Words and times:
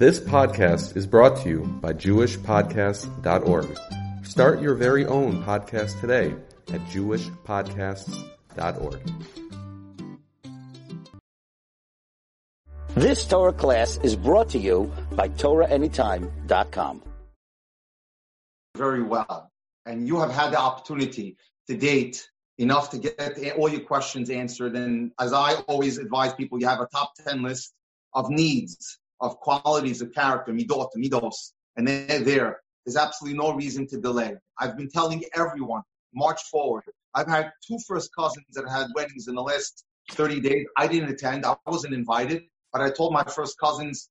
This 0.00 0.18
podcast 0.18 0.96
is 0.96 1.06
brought 1.06 1.36
to 1.42 1.48
you 1.50 1.60
by 1.82 1.92
JewishPodcasts.org. 1.92 3.78
Start 4.24 4.62
your 4.62 4.74
very 4.74 5.04
own 5.04 5.44
podcast 5.44 6.00
today 6.00 6.34
at 6.72 6.80
JewishPodcasts.org. 6.86 9.00
This 12.94 13.26
Torah 13.26 13.52
class 13.52 13.98
is 13.98 14.16
brought 14.16 14.48
to 14.48 14.58
you 14.58 14.90
by 15.12 15.28
TorahAnytime.com. 15.28 17.02
Very 18.78 19.02
well. 19.02 19.50
And 19.84 20.08
you 20.08 20.18
have 20.20 20.32
had 20.32 20.52
the 20.52 20.58
opportunity 20.58 21.36
to 21.68 21.76
date 21.76 22.26
enough 22.56 22.88
to 22.92 22.96
get 22.96 23.54
all 23.58 23.68
your 23.68 23.82
questions 23.82 24.30
answered. 24.30 24.76
And 24.76 25.12
as 25.20 25.34
I 25.34 25.56
always 25.68 25.98
advise 25.98 26.32
people, 26.32 26.58
you 26.58 26.68
have 26.68 26.80
a 26.80 26.86
top 26.86 27.12
10 27.22 27.42
list 27.42 27.74
of 28.14 28.30
needs 28.30 28.98
of 29.20 29.38
qualities 29.40 30.00
of 30.00 30.12
character, 30.12 30.52
midot, 30.52 30.88
midos, 30.96 31.52
and 31.76 31.86
they're 31.86 32.20
there. 32.20 32.60
There's 32.84 32.96
absolutely 32.96 33.38
no 33.38 33.52
reason 33.52 33.86
to 33.88 34.00
delay. 34.00 34.34
I've 34.58 34.76
been 34.76 34.88
telling 34.88 35.22
everyone, 35.34 35.82
march 36.14 36.42
forward. 36.50 36.84
I've 37.14 37.28
had 37.28 37.52
two 37.66 37.78
first 37.86 38.10
cousins 38.16 38.46
that 38.52 38.68
had 38.68 38.86
weddings 38.94 39.28
in 39.28 39.34
the 39.34 39.42
last 39.42 39.84
30 40.12 40.40
days. 40.40 40.66
I 40.76 40.86
didn't 40.86 41.10
attend. 41.10 41.44
I 41.44 41.56
wasn't 41.66 41.94
invited, 41.94 42.42
but 42.72 42.80
I 42.82 42.90
told 42.90 43.12
my 43.12 43.24
first 43.24 43.58
cousins, 43.58 44.10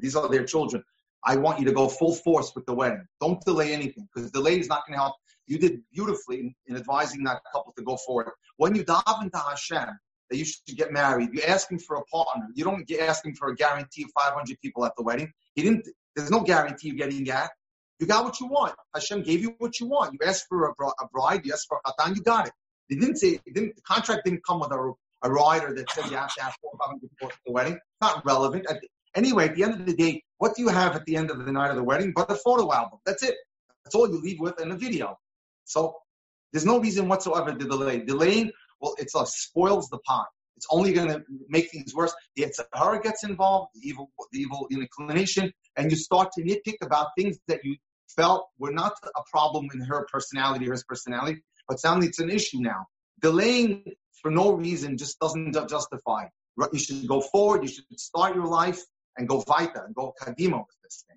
these 0.00 0.16
are 0.16 0.28
their 0.28 0.44
children. 0.44 0.82
I 1.24 1.36
want 1.36 1.58
you 1.58 1.64
to 1.66 1.72
go 1.72 1.88
full 1.88 2.14
force 2.14 2.52
with 2.54 2.66
the 2.66 2.74
wedding. 2.74 3.06
Don't 3.20 3.40
delay 3.44 3.72
anything 3.72 4.08
because 4.14 4.30
delay 4.30 4.58
is 4.58 4.68
not 4.68 4.86
going 4.86 4.96
to 4.96 5.02
help. 5.02 5.16
You 5.46 5.58
did 5.58 5.80
beautifully 5.92 6.40
in, 6.40 6.54
in, 6.66 6.76
advising 6.76 7.24
that 7.24 7.40
couple 7.52 7.72
to 7.76 7.82
go 7.82 7.96
forward. 7.96 8.30
When 8.56 8.74
you 8.74 8.84
dive 8.84 9.02
into 9.22 9.38
Hashem, 9.38 9.88
that 10.30 10.36
you 10.36 10.44
should 10.44 10.76
get 10.76 10.92
married. 10.92 11.30
You're 11.32 11.48
asking 11.48 11.80
for 11.80 11.96
a 11.96 12.04
partner. 12.04 12.48
You 12.54 12.64
don't 12.64 12.86
get 12.86 13.00
asking 13.00 13.34
for 13.34 13.48
a 13.48 13.54
guarantee 13.54 14.04
of 14.04 14.10
500 14.22 14.60
people 14.60 14.84
at 14.84 14.92
the 14.96 15.02
wedding. 15.02 15.32
He 15.54 15.62
didn't. 15.62 15.88
There's 16.16 16.30
no 16.30 16.40
guarantee 16.40 16.90
of 16.90 16.96
getting 16.96 17.24
that. 17.24 17.50
You 17.98 18.06
got 18.06 18.24
what 18.24 18.40
you 18.40 18.46
want. 18.46 18.74
Hashem 18.94 19.22
gave 19.22 19.42
you 19.42 19.54
what 19.58 19.78
you 19.78 19.86
want. 19.86 20.14
You 20.14 20.26
asked 20.26 20.46
for 20.48 20.68
a, 20.68 20.70
a 20.70 21.08
bride. 21.12 21.44
You 21.44 21.52
asked 21.52 21.66
for 21.68 21.80
a 21.84 21.92
chatan. 21.92 22.16
You 22.16 22.22
got 22.22 22.46
it. 22.46 22.52
They 22.88 22.96
didn't 22.96 23.16
say. 23.16 23.40
Didn't, 23.46 23.76
the 23.76 23.82
contract 23.82 24.24
didn't 24.24 24.44
come 24.44 24.60
with 24.60 24.70
a, 24.70 24.92
a 25.22 25.30
rider 25.30 25.74
that 25.74 25.90
said 25.90 26.10
you 26.10 26.16
have 26.16 26.34
to 26.34 26.42
have 26.42 26.54
400 26.62 27.00
people 27.00 27.28
at 27.28 27.34
the 27.44 27.52
wedding. 27.52 27.78
Not 28.00 28.24
relevant. 28.24 28.66
Anyway, 29.14 29.48
at 29.48 29.56
the 29.56 29.64
end 29.64 29.74
of 29.74 29.86
the 29.86 29.94
day, 29.94 30.22
what 30.38 30.54
do 30.54 30.62
you 30.62 30.68
have 30.68 30.94
at 30.94 31.04
the 31.04 31.16
end 31.16 31.30
of 31.30 31.44
the 31.44 31.52
night 31.52 31.70
of 31.70 31.76
the 31.76 31.82
wedding 31.82 32.12
but 32.14 32.30
a 32.30 32.36
photo 32.36 32.72
album? 32.72 33.00
That's 33.04 33.22
it. 33.22 33.34
That's 33.84 33.94
all 33.94 34.08
you 34.08 34.20
leave 34.20 34.40
with 34.40 34.60
in 34.60 34.70
a 34.70 34.76
video. 34.76 35.18
So 35.64 35.96
there's 36.52 36.64
no 36.64 36.80
reason 36.80 37.08
whatsoever 37.08 37.52
to 37.52 37.64
delay. 37.64 37.98
Delaying 37.98 38.52
well, 38.80 38.94
it's 38.98 39.14
a 39.14 39.26
spoils 39.26 39.88
the 39.88 39.98
pot. 39.98 40.26
It's 40.56 40.66
only 40.70 40.92
going 40.92 41.08
to 41.08 41.22
make 41.48 41.70
things 41.70 41.94
worse. 41.94 42.14
The 42.36 42.42
Yetzer 42.42 42.66
Hara 42.74 43.00
gets 43.00 43.24
involved, 43.24 43.70
the 43.74 43.88
evil, 43.88 44.10
the 44.30 44.40
evil 44.40 44.66
inclination, 44.70 45.50
and 45.76 45.90
you 45.90 45.96
start 45.96 46.32
to 46.32 46.42
nitpick 46.42 46.76
about 46.82 47.08
things 47.16 47.38
that 47.48 47.60
you 47.64 47.76
felt 48.14 48.48
were 48.58 48.72
not 48.72 48.92
a 49.16 49.22
problem 49.30 49.68
in 49.72 49.80
her 49.80 50.06
personality 50.12 50.68
or 50.68 50.72
his 50.72 50.84
personality, 50.84 51.40
but 51.68 51.80
suddenly 51.80 52.08
it's 52.08 52.18
an 52.18 52.30
issue 52.30 52.58
now. 52.60 52.84
Delaying 53.22 53.84
for 54.20 54.30
no 54.30 54.52
reason 54.52 54.98
just 54.98 55.18
doesn't 55.18 55.52
justify. 55.68 56.26
You 56.72 56.78
should 56.78 57.06
go 57.08 57.22
forward. 57.22 57.62
You 57.62 57.68
should 57.68 57.84
start 57.98 58.34
your 58.34 58.46
life 58.46 58.80
and 59.16 59.26
go 59.28 59.40
vita 59.40 59.84
and 59.86 59.94
go 59.94 60.12
kadima 60.20 60.58
with 60.58 60.76
this 60.82 61.04
thing. 61.08 61.16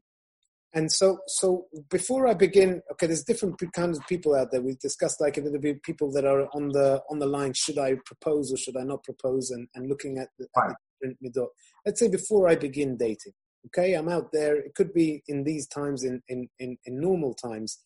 And 0.75 0.91
so, 0.91 1.19
so 1.27 1.67
before 1.89 2.27
I 2.27 2.33
begin, 2.33 2.81
okay, 2.93 3.05
there's 3.05 3.23
different 3.23 3.59
kinds 3.73 3.99
of 3.99 4.07
people 4.07 4.33
out 4.33 4.51
there. 4.51 4.61
We've 4.61 4.79
discussed 4.79 5.21
like 5.21 5.35
there 5.35 5.59
be 5.59 5.75
people 5.75 6.11
that 6.13 6.25
are 6.25 6.47
on 6.53 6.69
the 6.69 7.01
on 7.11 7.19
the 7.19 7.27
line. 7.27 7.53
Should 7.53 7.77
I 7.77 7.95
propose 8.05 8.51
or 8.51 8.57
should 8.57 8.77
I 8.77 8.83
not 8.83 9.03
propose? 9.03 9.51
And, 9.51 9.67
and 9.75 9.87
looking 9.87 10.17
at 10.17 10.29
the, 10.39 10.47
right. 10.57 10.71
at 10.71 10.75
the 11.01 11.29
midot. 11.29 11.47
Let's 11.85 11.99
say 11.99 12.09
before 12.09 12.47
I 12.47 12.55
begin 12.55 12.97
dating, 12.97 13.33
okay, 13.67 13.93
I'm 13.93 14.09
out 14.09 14.31
there. 14.33 14.55
It 14.55 14.73
could 14.73 14.93
be 14.93 15.21
in 15.27 15.43
these 15.43 15.67
times, 15.67 16.03
in 16.03 16.21
in 16.27 16.49
in, 16.57 16.77
in 16.85 16.99
normal 16.99 17.35
times. 17.35 17.77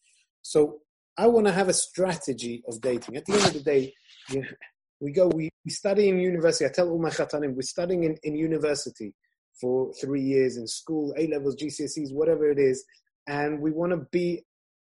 So 0.42 0.80
I 1.18 1.28
want 1.28 1.48
to 1.48 1.54
have 1.54 1.68
a 1.68 1.74
strategy 1.74 2.64
of 2.70 2.80
dating. 2.80 3.18
At 3.18 3.26
the 3.26 3.34
end 3.34 3.48
of 3.48 3.54
the 3.54 3.64
day, 3.64 3.94
you 4.30 4.42
know, 4.42 4.48
we 5.02 5.12
go. 5.12 5.28
We, 5.28 5.50
we 5.66 5.72
study 5.72 6.08
in 6.08 6.20
university. 6.20 6.66
I 6.66 6.70
tell 6.70 6.90
all 6.90 7.02
my 7.02 7.10
chatanim, 7.10 7.54
we're 7.54 7.64
studying 7.64 8.06
in, 8.06 8.16
in 8.24 8.36
university 8.36 9.14
for 9.60 9.92
three 10.02 10.22
years 10.22 10.58
in 10.58 10.68
school, 10.68 11.14
A 11.18 11.28
levels, 11.28 11.56
GCSEs, 11.56 12.14
whatever 12.14 12.50
it 12.50 12.60
is, 12.60 12.84
and 13.28 13.60
we 13.60 13.72
want 13.72 13.92
to 13.92 14.06
be 14.12 14.44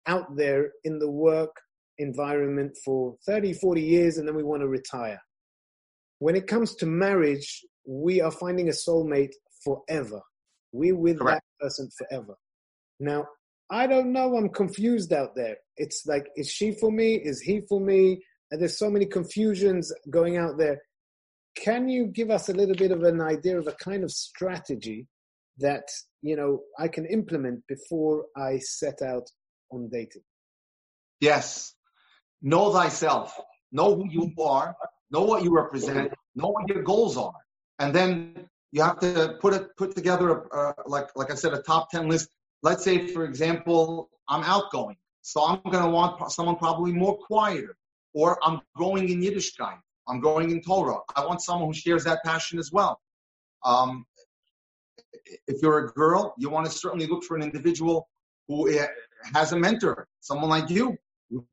out 0.08 0.36
there 0.36 0.72
in 0.84 1.00
the 1.00 1.10
work 1.10 1.56
environment 1.98 2.76
for 2.84 3.16
30, 3.26 3.54
40 3.54 3.82
years, 3.82 4.18
and 4.18 4.28
then 4.28 4.36
we 4.36 4.44
want 4.44 4.62
to 4.62 4.68
retire. 4.68 5.22
When 6.20 6.36
it 6.36 6.48
comes 6.48 6.76
to 6.76 6.86
marriage, 6.86 7.64
we 7.86 8.22
are 8.22 8.32
finding 8.32 8.70
a 8.70 8.72
soulmate 8.72 9.34
forever. 9.64 10.22
We're 10.72 10.96
with 10.96 11.20
Correct. 11.20 11.42
that 11.60 11.66
person 11.66 11.90
forever. 11.98 12.36
Now, 13.00 13.26
I 13.70 13.88
don't 13.88 14.12
know. 14.12 14.36
I'm 14.36 14.50
confused 14.50 15.14
out 15.14 15.36
there. 15.36 15.58
It's 15.78 16.06
like, 16.06 16.28
is 16.36 16.50
she 16.50 16.72
for 16.72 16.92
me? 16.92 17.16
Is 17.16 17.42
he 17.42 17.62
for 17.70 17.80
me? 17.80 18.24
And 18.52 18.60
there's 18.60 18.78
so 18.78 18.90
many 18.90 19.06
confusions 19.06 19.94
going 20.10 20.38
out 20.38 20.58
there 20.58 20.82
can 21.56 21.90
you 21.90 22.06
give 22.06 22.30
us 22.30 22.50
a 22.50 22.54
little 22.54 22.76
bit 22.76 22.92
of 22.92 23.04
an 23.04 23.22
idea 23.22 23.58
of 23.58 23.68
a 23.68 23.74
kind 23.74 24.04
of 24.04 24.12
strategy 24.12 25.08
that 25.58 25.84
you 26.22 26.36
know 26.36 26.62
I 26.78 26.88
can 26.88 27.06
implement 27.06 27.66
before 27.68 28.26
I 28.36 28.60
set 28.60 29.02
out 29.02 29.28
on 29.72 29.90
dating? 29.92 30.24
Yes. 31.20 31.74
Know 32.42 32.72
thyself. 32.72 33.38
Know 33.72 33.96
who 33.96 34.10
you 34.10 34.34
are. 34.42 34.76
Know 35.12 35.24
what 35.24 35.44
you 35.44 35.54
represent. 35.54 36.14
Know 36.36 36.50
what 36.50 36.70
your 36.70 36.84
goals 36.84 37.18
are, 37.18 37.34
and 37.80 37.94
then 37.94 38.48
you 38.72 38.82
have 38.82 39.00
to 39.00 39.38
put 39.42 39.54
it 39.54 39.76
put 39.78 39.96
together 39.96 40.30
a, 40.32 40.74
like 40.86 41.10
like 41.16 41.32
I 41.32 41.36
said 41.36 41.54
a 41.54 41.62
top 41.62 41.90
ten 41.90 42.08
list. 42.08 42.30
Let's 42.62 42.84
say, 42.84 43.08
for 43.08 43.26
example, 43.26 44.10
I'm 44.28 44.44
outgoing, 44.44 44.98
so 45.22 45.46
I'm 45.46 45.62
going 45.72 45.84
to 45.84 45.90
want 45.90 46.32
someone 46.32 46.58
probably 46.58 46.92
more 46.92 47.18
quieter, 47.18 47.76
or 48.14 48.38
I'm 48.44 48.62
growing 48.76 49.10
in 49.10 49.22
Yiddishkeit 49.22 49.80
I'm 50.10 50.20
going 50.20 50.52
in 50.52 50.62
Torah. 50.62 51.00
I 51.16 51.26
want 51.26 51.42
someone 51.42 51.68
who 51.70 51.74
shares 51.74 52.04
that 52.06 52.20
passion 52.24 52.60
as 52.60 52.72
well. 52.72 53.00
Um, 53.64 54.06
if 55.48 55.62
you're 55.62 55.86
a 55.86 55.92
girl, 55.92 56.34
you 56.38 56.50
want 56.50 56.66
to 56.66 56.72
certainly 56.72 57.06
look 57.06 57.24
for 57.24 57.36
an 57.38 57.44
individual 57.44 58.10
who 58.48 58.72
eh, 58.72 58.88
has 59.34 59.52
a 59.52 59.58
mentor, 59.58 60.08
someone 60.22 60.50
like 60.50 60.70
you. 60.70 60.98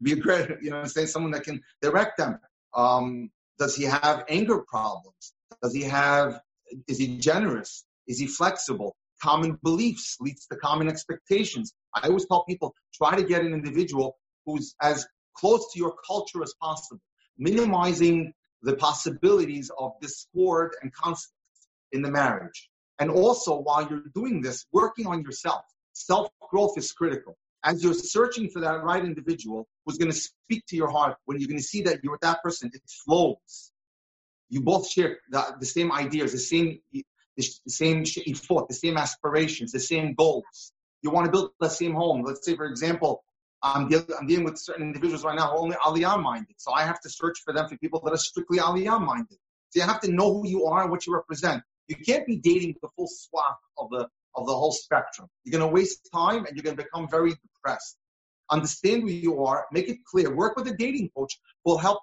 Be 0.02 0.12
a 0.12 0.16
great, 0.16 0.48
you 0.62 0.70
know, 0.70 0.84
say 0.84 1.06
someone 1.06 1.32
that 1.32 1.44
can 1.44 1.60
direct 1.82 2.16
them. 2.16 2.38
Um, 2.74 3.30
does 3.58 3.76
he 3.76 3.84
have 3.84 4.24
anger 4.28 4.64
problems? 4.66 5.34
Does 5.62 5.74
he 5.74 5.82
have? 5.82 6.40
Is 6.88 6.98
he 6.98 7.18
generous? 7.18 7.84
Is 8.06 8.18
he 8.18 8.26
flexible? 8.26 8.96
Common 9.22 9.58
beliefs 9.62 10.16
leads 10.20 10.46
to 10.46 10.56
common 10.56 10.88
expectations. 10.88 11.74
I 11.94 12.08
always 12.08 12.26
tell 12.26 12.44
people 12.44 12.74
try 12.94 13.16
to 13.16 13.22
get 13.22 13.42
an 13.42 13.54
individual 13.54 14.16
who's 14.44 14.74
as 14.82 15.06
close 15.36 15.72
to 15.72 15.78
your 15.78 15.94
culture 16.06 16.42
as 16.42 16.54
possible, 16.60 17.00
minimizing 17.38 18.32
the 18.66 18.76
possibilities 18.76 19.70
of 19.78 19.92
discord 20.00 20.72
and 20.82 20.92
conflict 20.92 21.32
in 21.92 22.02
the 22.02 22.10
marriage. 22.10 22.68
And 22.98 23.10
also, 23.10 23.60
while 23.60 23.86
you're 23.88 24.02
doing 24.14 24.42
this, 24.42 24.66
working 24.72 25.06
on 25.06 25.22
yourself. 25.22 25.62
Self 25.92 26.28
growth 26.50 26.76
is 26.76 26.92
critical. 26.92 27.36
As 27.64 27.82
you're 27.82 27.94
searching 27.94 28.50
for 28.50 28.60
that 28.60 28.82
right 28.82 29.04
individual 29.04 29.66
who's 29.84 29.98
going 29.98 30.10
to 30.10 30.16
speak 30.16 30.64
to 30.66 30.76
your 30.76 30.90
heart, 30.90 31.16
when 31.24 31.38
you're 31.38 31.48
going 31.48 31.58
to 31.58 31.64
see 31.64 31.82
that 31.82 32.00
you're 32.02 32.12
with 32.12 32.20
that 32.20 32.42
person, 32.42 32.70
it 32.74 32.82
flows. 33.04 33.72
You 34.50 34.60
both 34.62 34.88
share 34.88 35.18
the, 35.30 35.56
the 35.58 35.66
same 35.66 35.92
ideas, 35.92 36.32
the 36.32 36.38
same, 36.38 36.80
the 36.92 37.44
same 37.68 38.04
thought, 38.04 38.68
the 38.68 38.74
same 38.74 38.96
aspirations, 38.96 39.72
the 39.72 39.80
same 39.80 40.14
goals. 40.14 40.72
You 41.02 41.10
want 41.10 41.26
to 41.26 41.32
build 41.32 41.50
the 41.60 41.68
same 41.68 41.94
home. 41.94 42.22
Let's 42.24 42.44
say, 42.44 42.56
for 42.56 42.66
example, 42.66 43.22
I'm, 43.62 43.88
deal, 43.88 44.04
I'm 44.18 44.26
dealing 44.26 44.44
with 44.44 44.58
certain 44.58 44.82
individuals 44.82 45.24
right 45.24 45.36
now 45.36 45.50
who 45.50 45.56
are 45.56 45.58
only 45.58 45.76
Aliyah 45.76 46.22
minded. 46.22 46.54
So 46.58 46.72
I 46.72 46.82
have 46.82 47.00
to 47.00 47.10
search 47.10 47.38
for 47.44 47.52
them 47.52 47.68
for 47.68 47.76
people 47.78 48.00
that 48.04 48.12
are 48.12 48.18
strictly 48.18 48.58
Aliyah 48.58 49.04
minded. 49.04 49.38
So 49.70 49.80
you 49.80 49.82
have 49.82 50.00
to 50.02 50.12
know 50.12 50.32
who 50.32 50.48
you 50.48 50.66
are 50.66 50.82
and 50.82 50.90
what 50.90 51.06
you 51.06 51.14
represent. 51.14 51.62
You 51.88 51.96
can't 51.96 52.26
be 52.26 52.36
dating 52.36 52.76
the 52.82 52.88
full 52.96 53.08
swath 53.08 53.58
of 53.78 53.90
the 53.90 54.08
of 54.36 54.46
the 54.46 54.52
whole 54.52 54.72
spectrum. 54.72 55.28
You're 55.44 55.58
going 55.58 55.68
to 55.68 55.74
waste 55.74 56.08
time 56.12 56.44
and 56.44 56.54
you're 56.54 56.62
going 56.62 56.76
to 56.76 56.82
become 56.82 57.08
very 57.08 57.30
depressed. 57.30 57.96
Understand 58.50 59.02
who 59.02 59.08
you 59.08 59.44
are, 59.44 59.66
make 59.72 59.88
it 59.88 60.04
clear. 60.04 60.34
Work 60.34 60.56
with 60.56 60.68
a 60.68 60.76
dating 60.76 61.10
coach 61.16 61.38
who 61.64 61.72
will 61.72 61.78
help 61.78 62.00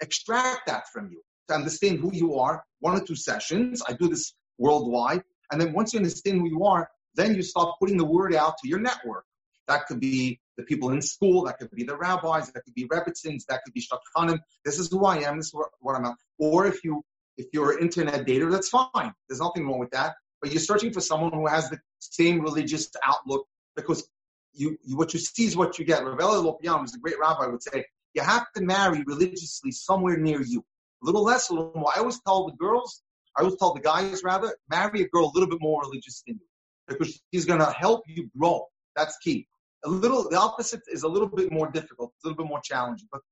extract 0.00 0.66
that 0.66 0.84
from 0.92 1.10
you 1.10 1.20
to 1.48 1.54
understand 1.54 1.98
who 1.98 2.14
you 2.14 2.36
are. 2.36 2.64
One 2.80 2.96
or 2.96 3.04
two 3.04 3.16
sessions. 3.16 3.82
I 3.86 3.92
do 3.94 4.08
this 4.08 4.34
worldwide. 4.58 5.22
And 5.50 5.60
then 5.60 5.72
once 5.72 5.92
you 5.92 5.98
understand 5.98 6.40
who 6.40 6.48
you 6.48 6.64
are, 6.64 6.88
then 7.14 7.34
you 7.34 7.42
start 7.42 7.74
putting 7.80 7.96
the 7.96 8.04
word 8.04 8.34
out 8.34 8.54
to 8.62 8.68
your 8.68 8.78
network. 8.78 9.24
That 9.68 9.86
could 9.86 10.00
be 10.00 10.40
the 10.56 10.64
people 10.64 10.90
in 10.90 11.02
school, 11.02 11.44
that 11.44 11.58
could 11.58 11.70
be 11.70 11.84
the 11.84 11.96
rabbis, 11.96 12.50
that 12.52 12.64
could 12.64 12.74
be 12.74 12.86
rebbitzins, 12.86 13.44
that 13.48 13.62
could 13.64 13.74
be 13.74 13.82
shadchanim. 13.82 14.38
This 14.64 14.78
is 14.78 14.90
who 14.90 15.04
I 15.04 15.18
am. 15.18 15.36
This 15.36 15.46
is 15.46 15.54
what, 15.80 15.96
I'm. 15.96 16.04
At. 16.04 16.14
Or 16.38 16.66
if 16.66 16.82
you 16.84 17.02
if 17.36 17.46
you're 17.52 17.76
an 17.76 17.82
internet 17.82 18.26
dater, 18.26 18.50
that's 18.50 18.70
fine. 18.70 19.12
There's 19.28 19.40
nothing 19.40 19.66
wrong 19.66 19.78
with 19.78 19.90
that. 19.90 20.14
But 20.40 20.52
you're 20.52 20.60
searching 20.60 20.92
for 20.92 21.00
someone 21.00 21.32
who 21.32 21.46
has 21.46 21.68
the 21.68 21.78
same 21.98 22.40
religious 22.40 22.88
outlook 23.04 23.46
because 23.74 24.08
you, 24.54 24.76
you 24.82 24.96
what 24.96 25.12
you 25.12 25.20
see 25.20 25.44
is 25.44 25.56
what 25.56 25.78
you 25.78 25.84
get. 25.84 26.04
Rav 26.04 26.18
Lopian, 26.18 26.80
who's 26.80 26.94
a 26.94 26.98
great 26.98 27.18
rabbi, 27.20 27.46
would 27.46 27.62
say 27.62 27.84
you 28.14 28.22
have 28.22 28.46
to 28.54 28.62
marry 28.62 29.02
religiously 29.06 29.70
somewhere 29.70 30.16
near 30.16 30.40
you. 30.40 30.64
A 31.02 31.06
little 31.06 31.22
less, 31.22 31.50
a 31.50 31.52
little 31.52 31.72
more. 31.74 31.92
I 31.94 32.00
always 32.00 32.20
tell 32.26 32.46
the 32.46 32.56
girls, 32.56 33.02
I 33.36 33.42
always 33.42 33.58
tell 33.58 33.74
the 33.74 33.80
guys 33.80 34.22
rather, 34.24 34.56
marry 34.70 35.02
a 35.02 35.08
girl 35.08 35.26
a 35.26 35.32
little 35.34 35.48
bit 35.48 35.60
more 35.60 35.82
religious 35.82 36.22
than 36.26 36.36
you. 36.36 36.46
because 36.88 37.20
she's 37.32 37.44
going 37.44 37.60
to 37.60 37.70
help 37.70 38.04
you 38.06 38.30
grow. 38.38 38.64
That's 38.96 39.18
key. 39.18 39.46
A 39.86 39.88
little, 39.88 40.28
the 40.28 40.38
opposite 40.38 40.82
is 40.88 41.04
a 41.04 41.08
little 41.08 41.28
bit 41.28 41.50
more 41.52 41.70
difficult, 41.70 42.12
a 42.12 42.28
little 42.28 42.44
bit 42.44 42.48
more 42.48 42.60
challenging, 42.62 43.08
but 43.10 43.22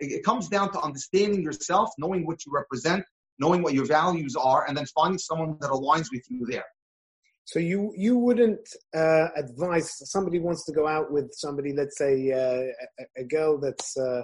it, 0.00 0.24
comes 0.24 0.48
down 0.48 0.72
to 0.72 0.80
understanding 0.80 1.42
yourself, 1.42 1.90
knowing 1.98 2.26
what 2.26 2.46
you 2.46 2.52
represent, 2.52 3.04
knowing 3.38 3.62
what 3.62 3.74
your 3.74 3.84
values 3.84 4.34
are, 4.36 4.66
and 4.66 4.76
then 4.76 4.86
finding 4.94 5.18
someone 5.18 5.56
that 5.60 5.70
aligns 5.70 6.06
with 6.12 6.22
you 6.30 6.46
there. 6.48 6.64
So 7.46 7.58
you 7.58 7.92
you 7.96 8.16
wouldn't 8.16 8.66
uh, 8.96 9.28
advise 9.36 9.92
somebody 10.10 10.38
wants 10.38 10.64
to 10.64 10.72
go 10.72 10.88
out 10.88 11.12
with 11.12 11.30
somebody, 11.32 11.74
let's 11.74 11.98
say 11.98 12.32
uh, 12.32 12.62
a, 13.18 13.22
a, 13.22 13.24
girl 13.24 13.60
that's 13.60 13.94
uh, 13.98 14.22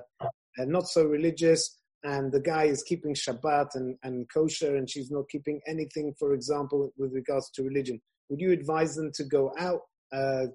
not 0.58 0.88
so 0.88 1.04
religious, 1.04 1.76
and 2.02 2.32
the 2.32 2.40
guy 2.40 2.64
is 2.64 2.82
keeping 2.82 3.14
Shabbat 3.14 3.74
and, 3.74 3.98
and 4.02 4.26
kosher, 4.32 4.76
and 4.76 4.88
she's 4.88 5.10
not 5.10 5.28
keeping 5.28 5.60
anything, 5.66 6.14
for 6.18 6.32
example, 6.32 6.92
with 6.96 7.12
regards 7.12 7.50
to 7.50 7.62
religion. 7.62 8.00
Would 8.30 8.40
you 8.40 8.52
advise 8.52 8.94
them 8.94 9.10
to 9.16 9.24
go 9.24 9.52
out, 9.58 9.80
uh, 10.12 10.46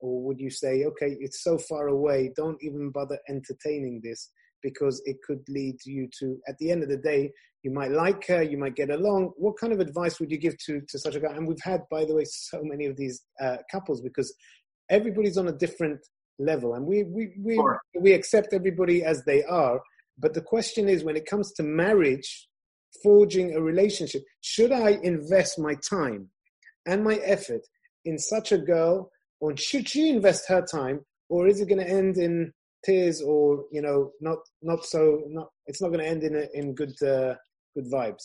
or 0.00 0.22
would 0.22 0.40
you 0.40 0.50
say, 0.50 0.84
okay, 0.84 1.16
it's 1.20 1.42
so 1.42 1.58
far 1.58 1.88
away, 1.88 2.32
don't 2.36 2.62
even 2.62 2.90
bother 2.90 3.18
entertaining 3.28 4.00
this? 4.02 4.30
because 4.64 5.00
it 5.04 5.18
could 5.24 5.44
lead 5.48 5.76
you 5.84 6.08
to, 6.18 6.40
at 6.48 6.58
the 6.58 6.72
end 6.72 6.82
of 6.82 6.88
the 6.88 6.96
day, 6.96 7.30
you 7.62 7.70
might 7.70 7.92
like 7.92 8.26
her, 8.26 8.42
you 8.42 8.58
might 8.58 8.74
get 8.74 8.90
along. 8.90 9.32
What 9.36 9.58
kind 9.60 9.72
of 9.72 9.78
advice 9.78 10.18
would 10.18 10.30
you 10.30 10.38
give 10.38 10.56
to, 10.66 10.80
to 10.88 10.98
such 10.98 11.14
a 11.14 11.20
guy? 11.20 11.32
And 11.34 11.46
we've 11.46 11.62
had, 11.62 11.82
by 11.90 12.04
the 12.04 12.14
way, 12.14 12.24
so 12.24 12.62
many 12.62 12.86
of 12.86 12.96
these 12.96 13.22
uh, 13.40 13.58
couples 13.70 14.00
because 14.00 14.34
everybody's 14.90 15.38
on 15.38 15.48
a 15.48 15.52
different 15.52 16.00
level 16.38 16.74
and 16.74 16.84
we, 16.84 17.04
we, 17.04 17.32
we, 17.38 17.54
sure. 17.54 17.80
we 18.00 18.12
accept 18.12 18.52
everybody 18.52 19.04
as 19.04 19.22
they 19.24 19.44
are. 19.44 19.80
But 20.18 20.34
the 20.34 20.40
question 20.40 20.88
is 20.88 21.04
when 21.04 21.16
it 21.16 21.26
comes 21.26 21.52
to 21.52 21.62
marriage, 21.62 22.48
forging 23.02 23.54
a 23.54 23.60
relationship, 23.60 24.22
should 24.40 24.72
I 24.72 24.98
invest 25.02 25.58
my 25.58 25.74
time 25.88 26.30
and 26.86 27.04
my 27.04 27.16
effort 27.16 27.62
in 28.04 28.18
such 28.18 28.52
a 28.52 28.58
girl, 28.58 29.10
or 29.44 29.54
should 29.58 29.86
she 29.86 30.08
invest 30.08 30.48
her 30.48 30.62
time, 30.62 31.04
or 31.28 31.46
is 31.46 31.60
it 31.60 31.68
going 31.68 31.84
to 31.84 31.90
end 32.00 32.16
in 32.16 32.50
tears 32.82 33.20
or 33.20 33.64
you 33.70 33.82
know 33.82 34.10
not 34.18 34.38
not 34.62 34.86
so 34.86 35.22
not 35.28 35.48
it's 35.66 35.82
not 35.82 35.88
going 35.88 36.00
to 36.00 36.08
end 36.08 36.22
in 36.22 36.34
a, 36.34 36.46
in 36.54 36.74
good 36.74 36.94
uh, 37.02 37.34
good 37.74 37.86
vibes? 37.92 38.24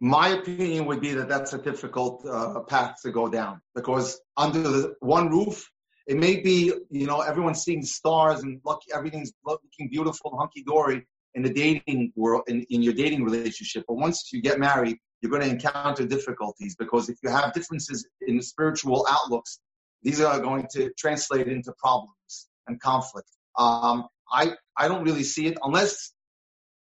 My 0.00 0.28
opinion 0.28 0.86
would 0.86 1.02
be 1.02 1.12
that 1.12 1.28
that's 1.28 1.52
a 1.52 1.58
difficult 1.58 2.24
uh, 2.24 2.60
path 2.60 2.94
to 3.02 3.10
go 3.10 3.28
down 3.28 3.60
because 3.74 4.18
under 4.38 4.62
the 4.62 4.94
one 5.00 5.28
roof 5.28 5.68
it 6.06 6.16
may 6.16 6.40
be 6.40 6.72
you 6.90 7.06
know 7.06 7.20
everyone's 7.20 7.62
seeing 7.62 7.82
stars 7.82 8.40
and 8.40 8.58
lucky, 8.64 8.88
everything's 8.94 9.32
looking 9.44 9.90
beautiful 9.90 10.34
hunky-dory 10.38 11.06
in 11.34 11.42
the 11.42 11.52
dating 11.52 12.10
world 12.16 12.44
in, 12.48 12.64
in 12.70 12.82
your 12.82 12.94
dating 12.94 13.22
relationship 13.22 13.84
but 13.86 13.96
once 13.96 14.30
you 14.32 14.40
get 14.40 14.58
married 14.58 14.96
you're 15.20 15.30
going 15.30 15.42
to 15.42 15.48
encounter 15.48 16.06
difficulties 16.06 16.76
because 16.76 17.08
if 17.08 17.18
you 17.22 17.30
have 17.30 17.52
differences 17.52 18.06
in 18.20 18.40
spiritual 18.42 19.06
outlooks 19.08 19.60
these 20.02 20.20
are 20.20 20.40
going 20.40 20.66
to 20.72 20.90
translate 20.96 21.48
into 21.48 21.72
problems 21.78 22.48
and 22.66 22.80
conflict. 22.80 23.28
Um, 23.56 24.06
I, 24.32 24.52
I 24.76 24.88
don't 24.88 25.04
really 25.04 25.24
see 25.24 25.46
it 25.46 25.58
unless 25.62 26.12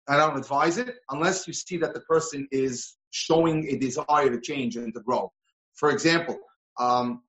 I 0.08 0.16
don't 0.16 0.36
advise 0.36 0.78
it 0.78 0.96
unless 1.08 1.46
you 1.46 1.52
see 1.52 1.78
that 1.78 1.94
the 1.94 2.00
person 2.00 2.48
is 2.50 2.96
showing 3.10 3.68
a 3.68 3.76
desire 3.76 4.30
to 4.30 4.40
change 4.40 4.76
and 4.76 4.92
to 4.94 5.00
grow. 5.00 5.32
For 5.74 5.90
example, 5.90 6.38
um, 6.78 7.22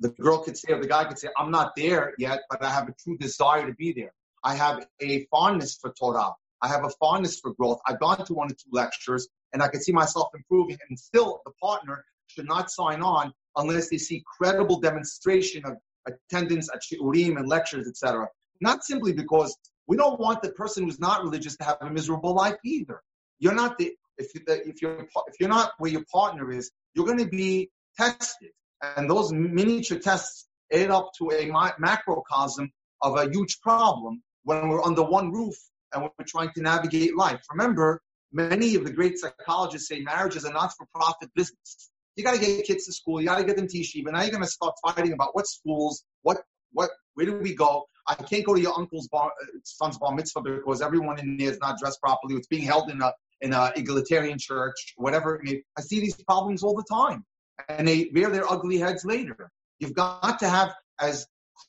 the 0.00 0.10
girl 0.10 0.38
could 0.38 0.56
say 0.56 0.72
or 0.72 0.80
the 0.80 0.86
guy 0.86 1.04
could 1.04 1.18
say, 1.18 1.28
I'm 1.36 1.50
not 1.50 1.72
there 1.76 2.14
yet, 2.18 2.40
but 2.48 2.62
I 2.62 2.70
have 2.70 2.88
a 2.88 2.94
true 3.02 3.18
desire 3.18 3.66
to 3.66 3.74
be 3.74 3.92
there. 3.92 4.12
I 4.44 4.54
have 4.54 4.86
a 5.00 5.26
fondness 5.26 5.76
for 5.80 5.92
Torah. 5.92 6.32
I 6.60 6.68
have 6.68 6.84
a 6.84 6.90
fondness 6.90 7.40
for 7.40 7.52
growth. 7.54 7.80
I've 7.86 7.98
gone 7.98 8.24
to 8.24 8.34
one 8.34 8.48
or 8.48 8.54
two 8.54 8.70
lectures 8.70 9.28
and 9.52 9.62
I 9.62 9.68
could 9.68 9.82
see 9.82 9.92
myself 9.92 10.28
improving 10.34 10.78
and 10.88 10.98
still 10.98 11.40
the 11.44 11.52
partner 11.62 12.04
should 12.26 12.46
not 12.46 12.70
sign 12.70 13.02
on 13.02 13.32
unless 13.56 13.88
they 13.88 13.98
see 13.98 14.22
credible 14.38 14.80
demonstration 14.80 15.64
of 15.64 15.76
attendance 16.06 16.68
at 16.72 16.80
shiurim 16.82 17.36
and 17.36 17.48
lectures, 17.48 17.86
etc. 17.86 18.28
Not 18.60 18.84
simply 18.84 19.12
because 19.12 19.56
we 19.86 19.96
don't 19.96 20.18
want 20.18 20.42
the 20.42 20.52
person 20.52 20.84
who's 20.84 21.00
not 21.00 21.22
religious 21.22 21.56
to 21.58 21.64
have 21.64 21.76
a 21.80 21.90
miserable 21.90 22.34
life 22.34 22.56
either. 22.64 23.02
You're 23.38 23.54
not 23.54 23.78
the 23.78 23.94
if 24.18 24.30
if 24.34 24.80
you're 24.82 25.00
if 25.00 25.34
you're 25.40 25.48
not 25.48 25.72
where 25.78 25.90
your 25.90 26.04
partner 26.12 26.50
is, 26.52 26.70
you're 26.94 27.06
going 27.06 27.18
to 27.18 27.28
be 27.28 27.70
tested, 27.98 28.50
and 28.96 29.08
those 29.08 29.32
miniature 29.32 29.98
tests 29.98 30.46
add 30.72 30.90
up 30.90 31.10
to 31.18 31.30
a 31.32 31.50
macrocosm 31.78 32.70
of 33.02 33.16
a 33.18 33.28
huge 33.30 33.60
problem 33.60 34.22
when 34.44 34.68
we're 34.68 34.82
under 34.82 35.02
one 35.02 35.30
roof 35.30 35.54
and 35.92 36.02
we're 36.02 36.24
trying 36.26 36.50
to 36.54 36.62
navigate 36.62 37.16
life. 37.16 37.40
Remember, 37.50 38.00
many 38.32 38.74
of 38.74 38.84
the 38.84 38.92
great 38.92 39.18
psychologists 39.18 39.88
say 39.88 40.00
marriage 40.00 40.36
is 40.36 40.44
a 40.44 40.52
not-for-profit 40.52 41.30
business. 41.34 41.90
You 42.16 42.24
got 42.24 42.34
to 42.34 42.40
get 42.40 42.64
kids 42.66 42.86
to 42.86 42.92
school. 42.92 43.20
You 43.20 43.26
got 43.26 43.38
to 43.38 43.44
get 43.44 43.56
them 43.56 43.68
to 43.68 43.78
yeshiva. 43.78 44.12
Now 44.12 44.22
you're 44.22 44.30
going 44.30 44.42
to 44.42 44.48
start 44.48 44.74
fighting 44.86 45.12
about 45.12 45.34
what 45.34 45.46
schools, 45.46 46.04
what, 46.22 46.42
what, 46.72 46.90
where 47.14 47.26
do 47.26 47.38
we 47.38 47.54
go? 47.54 47.86
I 48.06 48.14
can't 48.14 48.44
go 48.44 48.54
to 48.54 48.60
your 48.60 48.76
uncle's 48.76 49.08
bar, 49.08 49.30
uh, 49.30 49.46
son's 49.64 49.98
bar 49.98 50.14
mitzvah 50.14 50.42
because 50.42 50.82
everyone 50.82 51.18
in 51.20 51.36
there 51.36 51.50
is 51.50 51.58
not 51.60 51.78
dressed 51.78 52.00
properly. 52.00 52.34
It's 52.34 52.48
being 52.48 52.64
held 52.64 52.90
in 52.90 53.00
a 53.00 53.12
in 53.40 53.52
a 53.52 53.72
egalitarian 53.76 54.38
church, 54.38 54.94
whatever. 54.96 55.38
I, 55.38 55.42
mean, 55.42 55.62
I 55.76 55.80
see 55.82 56.00
these 56.00 56.14
problems 56.24 56.62
all 56.62 56.74
the 56.74 56.84
time, 56.90 57.24
and 57.68 57.86
they 57.86 58.10
rear 58.12 58.30
their 58.30 58.50
ugly 58.50 58.78
heads 58.78 59.04
later. 59.04 59.50
You've 59.78 59.94
got 59.94 60.38
to 60.40 60.48
have 60.48 60.72
as 61.00 61.26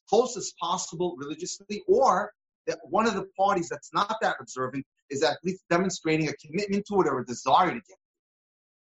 close 0.10 0.38
as 0.38 0.54
possible 0.62 1.16
religiously, 1.18 1.84
or 1.88 2.32
that 2.68 2.80
one 2.84 3.08
of 3.08 3.16
the 3.16 3.28
parties 3.38 3.70
that's 3.70 3.92
not 3.94 4.16
that 4.22 4.38
observant 4.40 4.86
is 5.14 5.24
at 5.24 5.38
least 5.44 5.64
demonstrating 5.70 6.28
a 6.28 6.34
commitment 6.34 6.86
to 6.88 7.02
it 7.02 7.08
or 7.08 7.20
a 7.20 7.26
desire 7.26 7.70
to 7.70 7.76
get. 7.76 7.98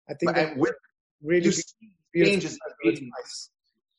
I 0.08 0.14
think 0.14 0.56
with 0.56 0.74
really 1.22 1.52
changes 2.14 2.58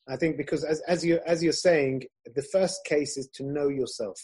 I 0.08 0.16
think 0.16 0.36
because 0.36 0.64
as, 0.64 0.82
as 0.86 1.04
you 1.04 1.18
as 1.26 1.42
you're 1.42 1.52
saying, 1.52 2.04
the 2.34 2.46
first 2.52 2.84
case 2.84 3.16
is 3.16 3.28
to 3.34 3.42
know 3.42 3.68
yourself. 3.68 4.18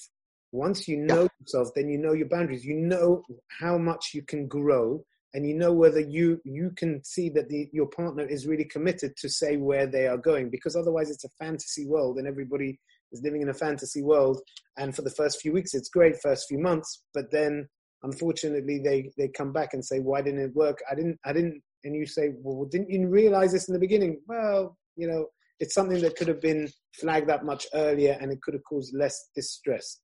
Once 0.52 0.88
you 0.88 0.98
know 0.98 1.22
yeah. 1.22 1.28
yourself, 1.40 1.68
then 1.74 1.88
you 1.88 1.96
know 1.96 2.12
your 2.12 2.28
boundaries. 2.28 2.64
You 2.64 2.74
know 2.74 3.22
how 3.60 3.78
much 3.78 4.10
you 4.12 4.22
can 4.22 4.46
grow, 4.46 5.02
and 5.32 5.46
you 5.46 5.54
know 5.54 5.72
whether 5.72 6.00
you 6.00 6.40
you 6.44 6.72
can 6.76 7.02
see 7.04 7.30
that 7.30 7.48
the, 7.48 7.68
your 7.72 7.86
partner 7.86 8.24
is 8.24 8.46
really 8.46 8.64
committed 8.64 9.16
to 9.16 9.28
say 9.28 9.56
where 9.56 9.86
they 9.86 10.06
are 10.06 10.18
going. 10.18 10.50
Because 10.50 10.76
otherwise, 10.76 11.10
it's 11.10 11.24
a 11.24 11.30
fantasy 11.38 11.86
world, 11.86 12.18
and 12.18 12.26
everybody 12.28 12.78
is 13.12 13.22
living 13.22 13.42
in 13.42 13.48
a 13.48 13.54
fantasy 13.54 14.02
world. 14.02 14.40
And 14.76 14.94
for 14.94 15.02
the 15.02 15.10
first 15.10 15.40
few 15.40 15.52
weeks, 15.52 15.72
it's 15.72 15.88
great, 15.88 16.20
first 16.22 16.46
few 16.48 16.58
months, 16.58 17.02
but 17.14 17.30
then 17.30 17.68
unfortunately, 18.02 18.81
they 18.82 19.11
they 19.17 19.29
come 19.29 19.52
back 19.52 19.75
and 19.75 19.85
say, 19.85 20.00
"Why 20.00 20.23
didn't 20.23 20.41
it 20.41 20.55
work? 20.55 20.79
I 20.91 20.94
didn't 20.94 21.19
I 21.25 21.32
didn't 21.32 21.62
and 21.85 21.94
you 21.94 22.06
say, 22.06 22.31
well, 22.43 22.67
didn't 22.67 22.91
you 22.91 23.08
realize 23.08 23.52
this 23.52 23.69
in 23.69 23.75
the 23.75 23.81
beginning? 23.81 24.20
Well, 24.26 24.76
you 24.97 25.06
know, 25.06 25.26
it's 25.59 25.75
something 25.75 26.00
that 26.00 26.16
could 26.16 26.28
have 26.28 26.40
been 26.40 26.69
flagged 26.95 27.30
up 27.30 27.45
much 27.45 27.66
earlier 27.75 28.16
and 28.21 28.33
it 28.33 28.42
could 28.42 28.54
have 28.54 28.64
caused 28.64 28.95
less 28.95 29.28
distress. 29.35 30.00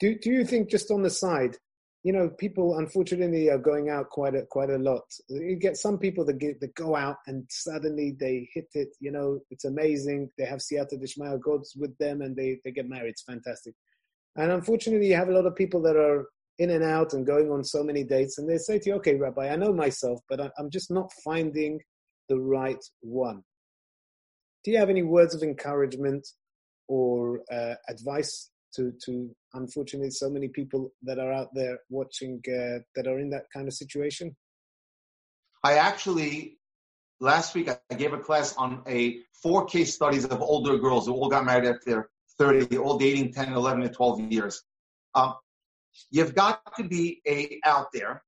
Do, 0.00 0.16
do 0.18 0.30
you 0.30 0.44
think 0.44 0.70
just 0.70 0.90
on 0.90 1.02
the 1.02 1.10
side, 1.10 1.56
you 2.02 2.12
know, 2.12 2.28
people 2.28 2.78
unfortunately 2.78 3.48
are 3.48 3.58
going 3.58 3.88
out 3.88 4.10
quite 4.10 4.34
a, 4.34 4.42
quite 4.50 4.68
a 4.68 4.76
lot. 4.76 5.04
You 5.28 5.56
get 5.56 5.78
some 5.78 5.98
people 5.98 6.24
that, 6.26 6.38
get, 6.38 6.60
that 6.60 6.74
go 6.74 6.94
out 6.94 7.16
and 7.26 7.44
suddenly 7.48 8.14
they 8.18 8.48
hit 8.52 8.66
it, 8.74 8.88
you 9.00 9.10
know, 9.10 9.40
it's 9.50 9.64
amazing. 9.64 10.30
They 10.36 10.44
have 10.44 10.58
Siyata 10.58 11.02
Dishmaya, 11.02 11.40
God's 11.40 11.74
with 11.76 11.96
them 11.96 12.20
and 12.20 12.36
they, 12.36 12.60
they 12.62 12.72
get 12.72 12.88
married. 12.88 13.10
It's 13.10 13.22
fantastic. 13.22 13.74
And 14.36 14.52
unfortunately, 14.52 15.08
you 15.08 15.14
have 15.14 15.28
a 15.28 15.32
lot 15.32 15.46
of 15.46 15.54
people 15.54 15.80
that 15.82 15.96
are 15.96 16.26
in 16.58 16.70
and 16.70 16.84
out 16.84 17.12
and 17.12 17.26
going 17.26 17.50
on 17.50 17.64
so 17.64 17.82
many 17.82 18.04
dates, 18.04 18.38
and 18.38 18.48
they 18.48 18.58
say 18.58 18.78
to 18.78 18.90
you, 18.90 18.96
"Okay, 18.96 19.16
Rabbi, 19.16 19.48
I 19.48 19.56
know 19.56 19.72
myself, 19.72 20.20
but 20.28 20.40
I'm 20.58 20.70
just 20.70 20.90
not 20.90 21.12
finding 21.24 21.80
the 22.28 22.38
right 22.38 22.82
one." 23.00 23.42
Do 24.64 24.70
you 24.70 24.78
have 24.78 24.90
any 24.90 25.02
words 25.02 25.34
of 25.34 25.42
encouragement 25.42 26.26
or 26.88 27.40
uh, 27.50 27.74
advice 27.88 28.50
to 28.76 28.92
to 29.04 29.34
unfortunately 29.54 30.10
so 30.10 30.30
many 30.30 30.48
people 30.48 30.92
that 31.02 31.18
are 31.18 31.32
out 31.32 31.48
there 31.54 31.78
watching 31.90 32.40
uh, 32.48 32.78
that 32.94 33.06
are 33.06 33.18
in 33.18 33.30
that 33.30 33.44
kind 33.52 33.68
of 33.68 33.74
situation? 33.74 34.36
I 35.62 35.74
actually 35.74 36.58
last 37.20 37.54
week 37.54 37.68
I 37.68 37.94
gave 37.94 38.12
a 38.12 38.18
class 38.18 38.54
on 38.56 38.82
a 38.86 39.18
four 39.42 39.66
case 39.66 39.94
studies 39.94 40.24
of 40.24 40.40
older 40.40 40.78
girls 40.78 41.06
who 41.06 41.12
all 41.12 41.28
got 41.28 41.44
married 41.44 41.68
after 41.68 42.10
30, 42.38 42.78
all 42.78 42.98
dating 42.98 43.32
10, 43.32 43.52
11, 43.52 43.82
and 43.82 43.94
12 43.94 44.32
years. 44.32 44.62
Um, 45.14 45.34
You've 46.10 46.34
got 46.34 46.60
to 46.76 46.84
be 46.84 47.20
a 47.26 47.60
out 47.64 47.88
there. 47.92 48.22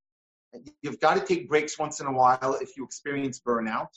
You've 0.81 0.99
got 0.99 1.15
to 1.15 1.21
take 1.21 1.49
breaks 1.49 1.77
once 1.77 1.99
in 1.99 2.07
a 2.07 2.11
while 2.11 2.57
if 2.61 2.77
you 2.77 2.85
experience 2.85 3.39
burnout. 3.39 3.89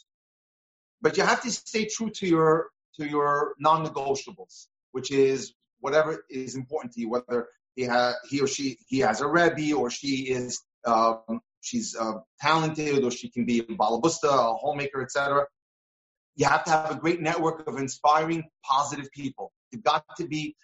But 1.00 1.16
you 1.16 1.24
have 1.24 1.42
to 1.42 1.50
stay 1.50 1.86
true 1.86 2.10
to 2.10 2.26
your 2.26 2.68
to 2.96 3.08
your 3.08 3.54
non-negotiables, 3.58 4.66
which 4.92 5.10
is 5.10 5.54
whatever 5.80 6.24
is 6.28 6.56
important 6.56 6.92
to 6.94 7.00
you, 7.00 7.08
whether 7.08 7.48
he, 7.76 7.84
ha- 7.84 8.16
he 8.28 8.40
or 8.40 8.46
she 8.46 8.78
he 8.88 8.98
has 8.98 9.20
a 9.20 9.26
rebbe 9.26 9.74
or 9.74 9.90
she 9.90 10.30
is 10.30 10.62
um, 10.84 11.40
she's 11.60 11.96
uh, 11.96 12.14
talented 12.40 13.04
or 13.04 13.10
she 13.10 13.30
can 13.30 13.44
be 13.44 13.60
a 13.60 13.64
balabusta, 13.64 14.28
a 14.28 14.54
homemaker, 14.54 15.02
etc. 15.02 15.46
You 16.36 16.46
have 16.46 16.64
to 16.64 16.70
have 16.70 16.90
a 16.90 16.94
great 16.96 17.20
network 17.20 17.66
of 17.66 17.76
inspiring, 17.76 18.44
positive 18.64 19.10
people. 19.12 19.52
You've 19.70 19.84
got 19.84 20.04
to 20.16 20.26
be 20.26 20.56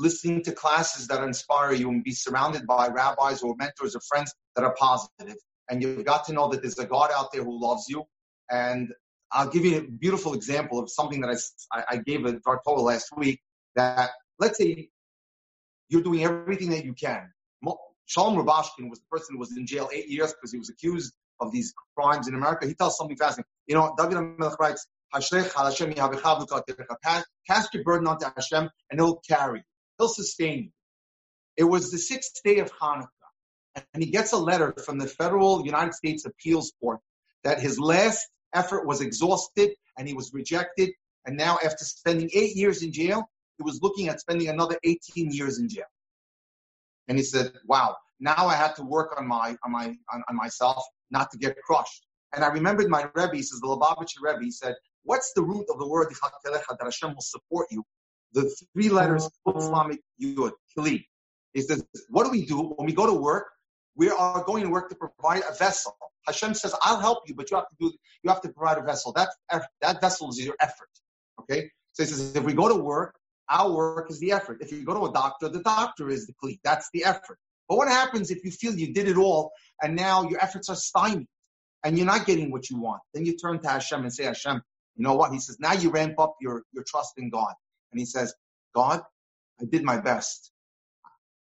listening 0.00 0.42
to 0.44 0.52
classes 0.52 1.06
that 1.08 1.22
inspire 1.22 1.72
you 1.72 1.90
and 1.90 2.02
be 2.02 2.12
surrounded 2.12 2.66
by 2.66 2.88
rabbis 2.88 3.42
or 3.42 3.54
mentors 3.56 3.94
or 3.94 4.00
friends 4.00 4.34
that 4.56 4.64
are 4.64 4.74
positive. 4.74 5.36
And 5.70 5.82
you've 5.82 6.04
got 6.04 6.24
to 6.26 6.32
know 6.32 6.48
that 6.48 6.62
there's 6.62 6.78
a 6.78 6.86
God 6.86 7.10
out 7.14 7.32
there 7.32 7.44
who 7.44 7.60
loves 7.60 7.86
you. 7.88 8.04
And 8.50 8.92
I'll 9.30 9.48
give 9.48 9.64
you 9.64 9.78
a 9.78 9.82
beautiful 9.82 10.34
example 10.34 10.80
of 10.80 10.90
something 10.90 11.20
that 11.20 11.38
I, 11.72 11.84
I 11.90 11.96
gave 11.98 12.24
a 12.24 12.40
Torah 12.40 12.80
last 12.80 13.10
week. 13.16 13.40
That 13.76 14.10
let's 14.40 14.58
say 14.58 14.88
you're 15.88 16.02
doing 16.02 16.24
everything 16.24 16.70
that 16.70 16.84
you 16.84 16.94
can. 16.94 17.30
Shalom 18.10 18.34
Rubashkin 18.34 18.90
was 18.90 18.98
the 18.98 19.06
person 19.08 19.36
who 19.36 19.38
was 19.38 19.56
in 19.56 19.64
jail 19.64 19.88
eight 19.92 20.08
years 20.08 20.32
because 20.32 20.50
he 20.50 20.58
was 20.58 20.68
accused 20.68 21.12
of 21.38 21.52
these 21.52 21.72
crimes 21.96 22.26
in 22.26 22.34
America. 22.34 22.66
He 22.66 22.74
tells 22.74 22.96
something 22.96 23.16
fascinating. 23.16 23.44
You 23.68 23.76
know, 23.76 23.94
David 23.96 24.16
HaMelech 24.16 24.58
writes, 24.58 24.84
Cast 25.12 25.32
your 27.72 27.84
burden 27.84 28.08
onto 28.08 28.26
Hashem 28.36 28.68
and 28.90 29.00
he'll 29.00 29.20
carry. 29.28 29.62
He'll 30.00 30.08
sustain 30.08 30.58
you. 30.64 30.70
It 31.58 31.64
was 31.64 31.90
the 31.90 31.98
sixth 31.98 32.40
day 32.42 32.58
of 32.60 32.72
Hanukkah. 32.72 33.08
And 33.92 34.02
he 34.02 34.10
gets 34.10 34.32
a 34.32 34.38
letter 34.38 34.74
from 34.84 34.98
the 34.98 35.06
federal 35.06 35.64
United 35.64 35.92
States 35.92 36.24
appeals 36.24 36.72
court 36.80 37.00
that 37.44 37.60
his 37.60 37.78
last 37.78 38.26
effort 38.54 38.86
was 38.86 39.02
exhausted 39.02 39.72
and 39.98 40.08
he 40.08 40.14
was 40.14 40.32
rejected. 40.32 40.90
And 41.26 41.36
now, 41.36 41.58
after 41.62 41.84
spending 41.84 42.30
eight 42.32 42.56
years 42.56 42.82
in 42.82 42.92
jail, 42.92 43.30
he 43.58 43.62
was 43.62 43.80
looking 43.82 44.08
at 44.08 44.20
spending 44.20 44.48
another 44.48 44.78
18 44.84 45.32
years 45.32 45.58
in 45.58 45.68
jail. 45.68 45.84
And 47.08 47.18
he 47.18 47.22
said, 47.22 47.52
"Wow, 47.66 47.94
now 48.18 48.46
I 48.46 48.54
had 48.54 48.74
to 48.76 48.82
work 48.82 49.14
on 49.18 49.28
my 49.28 49.54
on 49.64 49.70
my 49.70 49.94
on, 50.12 50.24
on 50.30 50.34
myself 50.34 50.82
not 51.10 51.30
to 51.32 51.38
get 51.38 51.60
crushed." 51.62 52.06
And 52.32 52.42
I 52.42 52.48
remembered 52.48 52.88
my 52.88 53.02
Rebbe, 53.14 53.42
says 53.42 53.60
the 53.60 53.66
Lubavitcher 53.66 54.22
Rebbe, 54.22 54.44
he 54.44 54.50
said, 54.50 54.74
"What's 55.02 55.32
the 55.34 55.42
root 55.42 55.66
of 55.70 55.78
the 55.78 55.86
word 55.86 56.08
that 56.44 56.78
Hashem 56.80 57.10
will 57.10 57.20
support 57.20 57.66
you?" 57.70 57.84
The 58.32 58.54
three 58.72 58.88
letters 58.88 59.28
oh. 59.46 59.58
Islamic 59.58 60.00
Yud 60.22 60.52
Kili. 60.76 61.04
He 61.52 61.62
says, 61.62 61.84
"What 62.08 62.24
do 62.24 62.30
we 62.30 62.46
do 62.46 62.74
when 62.76 62.86
we 62.86 62.92
go 62.92 63.06
to 63.06 63.14
work? 63.14 63.46
We 63.96 64.08
are 64.10 64.44
going 64.44 64.62
to 64.64 64.70
work 64.70 64.88
to 64.90 64.94
provide 64.94 65.42
a 65.48 65.54
vessel. 65.54 65.96
Hashem 66.26 66.54
says, 66.54 66.74
"I'll 66.82 67.00
help 67.00 67.28
you, 67.28 67.34
but 67.34 67.50
you 67.50 67.56
have 67.56 67.68
to 67.68 67.76
do 67.80 67.92
you 68.22 68.30
have 68.30 68.40
to 68.42 68.50
provide 68.50 68.78
a 68.78 68.82
vessel. 68.82 69.12
That 69.12 69.30
that 69.80 70.00
vessel 70.00 70.30
is 70.30 70.44
your 70.44 70.56
effort." 70.60 70.88
Okay. 71.40 71.70
So 71.92 72.04
he 72.04 72.08
says, 72.08 72.36
if 72.36 72.44
we 72.44 72.52
go 72.52 72.68
to 72.68 72.76
work, 72.82 73.16
our 73.50 73.70
work 73.70 74.10
is 74.10 74.20
the 74.20 74.32
effort. 74.32 74.58
If 74.60 74.70
you 74.70 74.84
go 74.84 74.94
to 74.94 75.06
a 75.06 75.12
doctor, 75.12 75.48
the 75.48 75.62
doctor 75.62 76.08
is 76.08 76.26
the 76.26 76.32
cleat. 76.40 76.60
That's 76.62 76.88
the 76.92 77.04
effort. 77.04 77.38
But 77.68 77.76
what 77.78 77.88
happens 77.88 78.30
if 78.30 78.44
you 78.44 78.50
feel 78.50 78.74
you 78.74 78.92
did 78.92 79.08
it 79.08 79.16
all 79.16 79.52
and 79.82 79.96
now 79.96 80.28
your 80.28 80.42
efforts 80.42 80.68
are 80.68 80.76
stymied 80.76 81.26
and 81.84 81.96
you're 81.96 82.06
not 82.06 82.26
getting 82.26 82.50
what 82.50 82.70
you 82.70 82.78
want? 82.78 83.00
Then 83.12 83.24
you 83.24 83.36
turn 83.36 83.60
to 83.60 83.68
Hashem 83.68 84.02
and 84.02 84.12
say, 84.12 84.24
Hashem, 84.24 84.62
you 84.96 85.02
know 85.02 85.14
what? 85.14 85.32
He 85.32 85.40
says, 85.40 85.58
now 85.58 85.72
you 85.72 85.90
ramp 85.90 86.18
up 86.18 86.36
your, 86.40 86.62
your 86.72 86.84
trust 86.86 87.14
in 87.16 87.30
God. 87.30 87.54
And 87.92 88.00
he 88.00 88.06
says, 88.06 88.34
God, 88.74 89.02
I 89.60 89.64
did 89.64 89.82
my 89.82 89.98
best. 89.98 90.52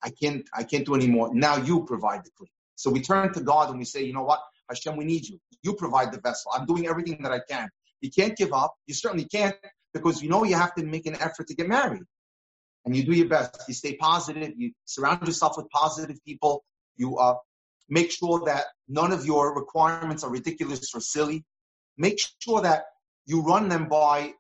I 0.04 0.10
can't, 0.10 0.48
I 0.54 0.64
can't 0.64 0.86
do 0.86 0.96
any 0.96 1.08
more. 1.08 1.34
Now 1.34 1.58
you 1.58 1.86
provide 1.86 2.24
the 2.24 2.30
cleat. 2.38 2.52
So 2.76 2.90
we 2.92 3.02
turn 3.02 3.34
to 3.34 3.42
God 3.42 3.70
and 3.70 3.80
we 3.80 3.86
say, 3.86 4.04
you 4.04 4.14
know 4.14 4.24
what? 4.24 4.42
Hashem, 4.70 4.98
we 4.98 5.06
need 5.06 5.28
you. 5.28 5.40
You 5.64 5.74
provide 5.74 6.12
the 6.12 6.20
vessel. 6.20 6.52
I'm 6.54 6.66
doing 6.66 6.88
everything 6.88 7.22
that 7.24 7.32
I 7.32 7.40
can. 7.50 7.70
You 8.02 8.12
can't 8.12 8.38
give 8.38 8.54
up. 8.54 8.76
You 8.88 8.94
certainly 8.94 9.26
can't 9.26 9.56
because 9.94 10.22
you 10.22 10.30
know 10.30 10.44
you 10.44 10.56
have 10.56 10.76
to 10.76 10.84
make 10.84 11.06
an 11.06 11.16
effort 11.16 11.48
to 11.48 11.56
get 11.56 11.68
married. 11.68 12.04
And 12.86 12.96
you 12.96 13.04
do 13.04 13.14
your 13.14 13.28
best. 13.28 13.64
You 13.68 13.74
stay 13.74 13.96
positive. 13.96 14.54
You 14.58 14.72
surround 14.86 15.26
yourself 15.26 15.58
with 15.58 15.70
positive 15.70 16.18
people. 16.24 16.64
You 16.98 17.18
uh, 17.18 17.36
make 17.90 18.12
sure 18.12 18.44
that 18.46 18.66
none 18.88 19.12
of 19.12 19.26
your 19.26 19.56
requirements 19.56 20.24
are 20.24 20.30
ridiculous 20.30 20.94
or 20.94 21.02
silly. 21.02 21.44
Make 21.98 22.20
sure 22.40 22.62
that 22.62 22.84
you 23.26 23.42
run 23.42 23.70
them 23.70 23.88
by 23.88 24.34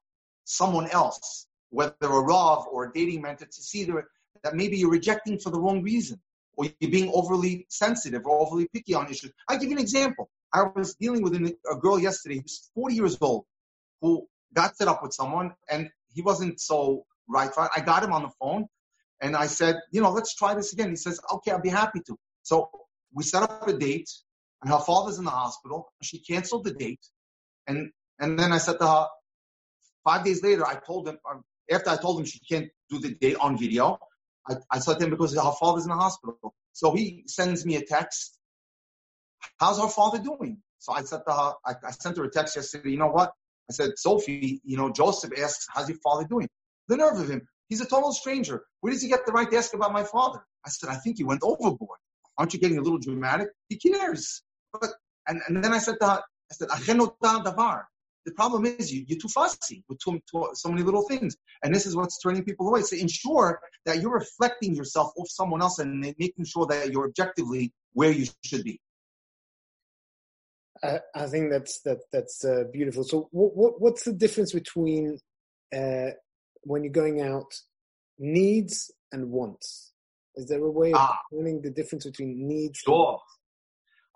someone 0.44 0.90
else, 0.92 1.48
whether 1.70 1.94
a 2.02 2.22
Rav 2.22 2.66
or 2.72 2.86
a 2.86 2.94
dating 2.94 3.22
mentor, 3.22 3.46
to 3.46 3.62
see 3.62 3.84
that 3.86 4.56
maybe 4.56 4.78
you're 4.78 4.92
rejecting 4.92 5.40
for 5.40 5.50
the 5.50 5.60
wrong 5.60 5.82
reason 5.82 6.20
or 6.58 6.66
you're 6.80 6.92
being 6.92 7.12
overly 7.14 7.66
sensitive 7.70 8.26
or 8.26 8.40
overly 8.40 8.68
picky 8.68 8.94
on 8.94 9.10
issues. 9.10 9.32
I'll 9.50 9.58
give 9.58 9.70
you 9.70 9.76
an 9.76 9.82
example. 9.82 10.30
I 10.54 10.64
was 10.64 10.96
dealing 10.96 11.22
with 11.22 11.36
a 11.36 11.76
girl 11.76 12.00
yesterday 12.00 12.40
who's 12.40 12.70
40 12.76 12.96
years 12.96 13.18
old 13.20 13.46
who 14.02 14.28
got 14.54 14.78
set 14.78 14.88
up 14.88 15.04
with 15.04 15.14
someone 15.14 15.54
and 15.70 15.90
he 16.14 16.22
wasn't 16.22 16.62
so 16.62 17.06
right. 17.28 17.52
I 17.76 17.82
got 17.82 18.04
him 18.04 18.14
on 18.14 18.24
the 18.24 18.32
phone 18.40 18.68
and 19.22 19.36
I 19.36 19.48
said, 19.48 19.80
you 19.92 20.02
know, 20.02 20.12
let's 20.12 20.36
try 20.36 20.54
this 20.54 20.74
again. 20.74 20.90
He 20.90 20.96
says, 20.96 21.20
okay, 21.34 21.52
I'll 21.52 21.62
be 21.62 21.70
happy 21.70 22.00
to. 22.08 22.18
So 22.44 22.70
we 23.14 23.24
set 23.24 23.44
up 23.44 23.68
a 23.68 23.74
date 23.74 24.10
and 24.62 24.72
her 24.72 24.80
father's 24.80 25.18
in 25.18 25.26
the 25.26 25.32
hospital. 25.32 25.92
She 26.02 26.20
canceled 26.20 26.64
the 26.64 26.74
date. 26.74 27.06
And, 27.68 27.92
and 28.20 28.40
then 28.40 28.54
I 28.54 28.60
said 28.60 28.80
to 28.80 28.88
her, 28.88 29.08
five 30.04 30.24
days 30.24 30.44
later, 30.44 30.66
I 30.66 30.76
told 30.76 31.08
him, 31.08 31.18
um, 31.30 31.44
after 31.72 31.90
I 31.90 31.98
told 31.98 32.20
him 32.20 32.26
she 32.26 32.40
can't 32.40 32.70
do 32.90 33.00
the 33.00 33.16
date 33.16 33.38
on 33.40 33.58
video, 33.58 34.00
I, 34.50 34.56
I 34.72 34.80
said 34.80 35.00
to 35.00 35.06
him 35.06 35.12
because 35.12 35.34
her 35.36 35.52
father's 35.60 35.86
in 35.86 35.90
the 35.90 35.96
hospital. 35.96 36.54
So 36.74 36.94
he 36.94 37.24
sends 37.28 37.66
me 37.66 37.78
a 37.78 37.82
text. 37.82 38.38
How's 39.60 39.80
her 39.80 39.88
father 39.88 40.20
doing? 40.20 40.58
So 40.80 40.94
I 40.94 41.02
said 41.02 41.22
to 41.28 41.34
her, 41.34 41.54
I, 41.66 41.74
I 41.88 41.92
sent 41.92 42.18
her 42.18 42.26
a 42.26 42.30
text 42.30 42.56
yesterday. 42.56 42.92
You 42.92 42.98
know 42.98 43.08
what? 43.08 43.32
I 43.70 43.74
said, 43.74 43.92
Sophie, 43.98 44.62
you 44.64 44.78
know, 44.78 44.92
Joseph 44.92 45.32
asks, 45.40 45.68
how's 45.74 45.90
your 45.90 45.98
father 46.04 46.26
doing? 46.26 46.48
The 46.88 46.98
nerve 46.98 47.20
of 47.20 47.30
him. 47.30 47.48
He's 47.70 47.82
a 47.82 47.86
total 47.86 48.12
stranger. 48.12 48.64
Where 48.82 48.94
does 48.94 49.02
he 49.02 49.08
get 49.08 49.26
the 49.26 49.32
right 49.32 49.50
to 49.50 49.58
ask 49.58 49.74
about 49.74 49.92
my 49.92 50.04
father? 50.04 50.46
I 50.66 50.70
said, 50.70 50.90
I 50.90 50.96
think 50.96 51.18
he 51.18 51.24
went 51.24 51.42
overboard. 51.44 52.00
Aren't 52.38 52.54
you 52.54 52.60
getting 52.60 52.78
a 52.78 52.82
little 52.82 53.00
dramatic? 53.00 53.48
He 53.70 53.78
cares. 53.78 54.44
But, 54.72 54.92
and, 55.28 55.42
and 55.48 55.64
then 55.64 55.74
I 55.74 55.80
said 55.80 55.96
to 56.02 56.08
her, 56.08 56.22
I 56.52 56.54
said, 56.54 56.68
davar. 56.68 57.84
The 58.26 58.32
problem 58.32 58.66
is 58.66 58.92
you, 58.92 59.06
you're 59.08 59.20
too 59.20 59.28
fussy 59.28 59.84
with 59.88 60.00
too, 60.00 60.20
too, 60.30 60.50
so 60.54 60.70
many 60.70 60.82
little 60.82 61.04
things. 61.04 61.36
And 61.64 61.74
this 61.74 61.86
is 61.86 61.96
what's 61.96 62.20
turning 62.20 62.44
people 62.44 62.68
away. 62.68 62.82
So 62.82 62.96
ensure 62.96 63.60
that 63.86 64.02
you're 64.02 64.14
reflecting 64.14 64.76
yourself 64.76 65.12
off 65.18 65.30
someone 65.30 65.62
else 65.62 65.80
and 65.80 66.00
making 66.00 66.46
sure 66.46 66.66
that 66.68 66.92
you're 66.92 67.06
objectively 67.06 67.72
where 67.94 68.12
you 68.12 68.26
should 68.44 68.64
be. 68.64 68.82
I, 70.84 71.00
I 71.16 71.28
think 71.28 71.52
that's 71.52 71.82
that 71.82 72.00
that's 72.12 72.44
uh, 72.44 72.64
beautiful. 72.74 73.04
So, 73.04 73.30
what, 73.32 73.56
what, 73.56 73.82
what's 73.82 74.04
the 74.04 74.14
difference 74.14 74.52
between 74.52 75.18
uh, 75.74 76.10
when 76.62 76.84
you're 76.84 76.92
going 76.92 77.22
out 77.22 77.54
needs 78.20 78.92
and 79.12 79.30
wants? 79.30 79.94
Is 80.36 80.48
there 80.48 80.64
a 80.64 80.70
way 80.70 80.92
of 80.92 81.00
ah, 81.00 81.20
the 81.32 81.72
difference 81.74 82.06
between 82.06 82.48
needs? 82.48 82.80
Sure. 82.80 83.20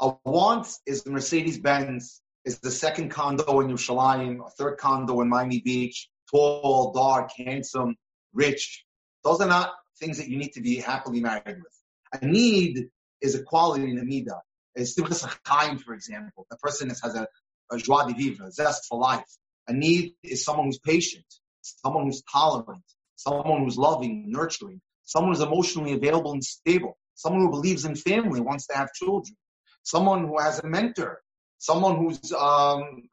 A 0.01 0.13
want 0.25 0.68
is 0.86 1.06
Mercedes 1.06 1.60
Benz 1.60 2.22
is 2.46 2.60
the 2.60 2.72
second 2.72 3.10
condo 3.10 3.60
in 3.60 3.67
Yerushalayim, 3.67 4.46
a 4.46 4.50
third 4.51 4.77
condo 4.77 5.22
in 5.22 5.29
Miami 5.29 5.62
Beach, 5.62 6.10
tall, 6.29 6.91
dark, 6.93 7.31
handsome, 7.38 7.96
rich. 8.34 8.86
Those 9.24 9.41
are 9.41 9.48
not 9.48 9.74
things 10.00 10.17
that 10.17 10.29
you 10.29 10.38
need 10.38 10.53
to 10.53 10.62
be 10.62 10.77
happily 10.77 11.19
married 11.19 11.43
with. 11.46 12.22
A 12.22 12.25
need 12.25 12.89
is 13.22 13.36
a 13.36 13.43
quality 13.43 13.89
in 13.89 13.96
the 13.96 14.03
midah. 14.03 14.39
Simchas 14.77 15.27
Chaim, 15.46 15.77
for 15.77 15.93
example, 15.93 16.46
the 16.50 16.58
person 16.58 16.89
has 16.89 17.15
a, 17.15 17.27
a 17.72 17.77
joie 17.77 18.08
de 18.08 18.13
vivre, 18.13 18.46
a 18.46 18.51
zest 18.51 18.86
for 18.88 19.00
life. 19.00 19.38
A 19.67 19.74
need 19.74 20.13
is 20.24 20.43
someone 20.43 20.67
who's 20.67 20.79
patient, 20.79 21.25
someone 21.62 22.05
who's 22.05 22.24
tolerant, 22.31 22.84
someone 23.15 23.63
who's 23.63 23.77
loving, 23.77 24.25
nurturing, 24.27 24.81
someone 25.03 25.34
who's 25.34 25.41
emotionally 25.41 25.93
available 25.93 26.31
and 26.31 26.43
stable, 26.43 26.98
someone 27.15 27.41
who 27.41 27.51
believes 27.51 27.86
in 27.86 27.96
family, 27.96 28.39
wants 28.39 28.67
to 28.67 28.75
have 28.75 28.93
children, 28.93 29.36
someone 29.84 30.27
who 30.27 30.39
has 30.39 30.60
a 30.60 30.67
mentor, 30.67 31.22
someone 31.60 31.98
who's, 31.98 32.34
um, 32.34 33.04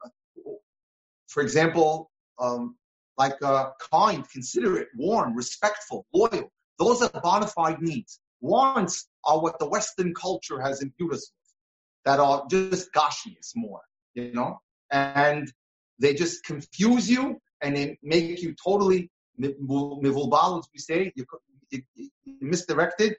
for 1.27 1.43
example, 1.43 2.09
um, 2.39 2.75
like 3.17 3.35
uh, 3.43 3.69
kind, 3.91 4.27
considerate, 4.29 4.87
warm, 4.95 5.35
respectful, 5.35 6.05
loyal. 6.13 6.51
Those 6.79 7.01
are 7.01 7.09
bona 7.21 7.47
fide 7.47 7.81
needs. 7.81 8.19
Wants 8.41 9.07
are 9.25 9.41
what 9.41 9.59
the 9.59 9.67
Western 9.67 10.13
culture 10.13 10.59
has 10.61 10.81
imbued 10.81 11.13
us 11.13 11.31
with, 11.31 12.05
that 12.05 12.19
are 12.19 12.45
just 12.49 12.91
gashiest 12.93 13.55
more, 13.55 13.81
you 14.13 14.31
know, 14.33 14.59
and 14.91 15.51
they 15.99 16.13
just 16.13 16.43
confuse 16.43 17.09
you 17.09 17.39
and 17.61 17.75
they 17.75 17.97
make 18.03 18.41
you 18.41 18.55
totally 18.63 19.09
mivulbal, 19.39 20.59
as 20.59 20.67
we 20.73 20.79
say, 20.79 21.11
you, 21.15 21.25
you, 21.71 21.81
you 21.95 22.37
misdirected, 22.41 23.15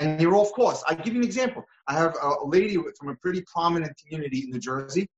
and 0.00 0.20
you're 0.20 0.34
off 0.34 0.52
course. 0.52 0.82
I 0.88 0.94
give 0.94 1.14
you 1.14 1.20
an 1.20 1.26
example. 1.26 1.64
I 1.86 1.94
have 1.94 2.14
a 2.20 2.46
lady 2.46 2.76
from 2.98 3.08
a 3.08 3.16
pretty 3.16 3.42
prominent 3.52 3.92
community 3.98 4.44
in 4.44 4.50
New 4.50 4.58
Jersey. 4.58 5.08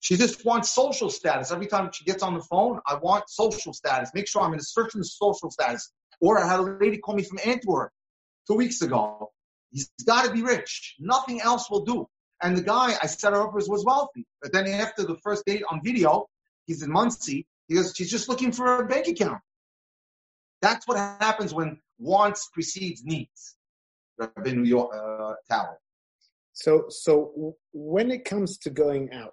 She 0.00 0.16
just 0.16 0.44
wants 0.44 0.70
social 0.70 1.08
status. 1.08 1.50
Every 1.50 1.66
time 1.66 1.90
she 1.92 2.04
gets 2.04 2.22
on 2.22 2.34
the 2.34 2.42
phone, 2.42 2.80
I 2.86 2.96
want 2.96 3.28
social 3.28 3.72
status. 3.72 4.10
Make 4.14 4.28
sure 4.28 4.42
I'm 4.42 4.52
in 4.52 4.60
a 4.60 4.62
certain 4.62 5.02
social 5.02 5.50
status. 5.50 5.90
Or 6.20 6.38
I 6.38 6.46
had 6.46 6.60
a 6.60 6.62
lady 6.62 6.98
call 6.98 7.14
me 7.14 7.22
from 7.22 7.38
Antwerp 7.44 7.90
two 8.46 8.54
weeks 8.54 8.82
ago. 8.82 9.32
He's 9.70 9.90
got 10.06 10.26
to 10.26 10.32
be 10.32 10.42
rich. 10.42 10.94
Nothing 10.98 11.40
else 11.40 11.70
will 11.70 11.84
do. 11.84 12.06
And 12.42 12.56
the 12.56 12.62
guy 12.62 12.94
I 13.02 13.06
set 13.06 13.32
her 13.32 13.42
up 13.42 13.54
with 13.54 13.66
was 13.68 13.84
wealthy. 13.84 14.26
But 14.42 14.52
then 14.52 14.68
after 14.68 15.04
the 15.04 15.16
first 15.22 15.44
date 15.46 15.62
on 15.70 15.80
video, 15.82 16.28
he's 16.66 16.82
in 16.82 16.90
Monsey. 16.90 17.46
He 17.68 17.76
goes, 17.76 17.94
she's 17.96 18.10
just 18.10 18.28
looking 18.28 18.52
for 18.52 18.82
a 18.82 18.86
bank 18.86 19.08
account. 19.08 19.40
That's 20.60 20.86
what 20.86 20.98
happens 20.98 21.54
when 21.54 21.80
wants 21.98 22.48
precedes 22.52 23.02
needs. 23.04 23.56
York 24.64 24.94
uh, 24.94 25.34
Tower. 25.50 25.78
So, 26.52 26.84
so 26.88 27.56
when 27.72 28.10
it 28.10 28.24
comes 28.24 28.58
to 28.58 28.70
going 28.70 29.12
out, 29.12 29.32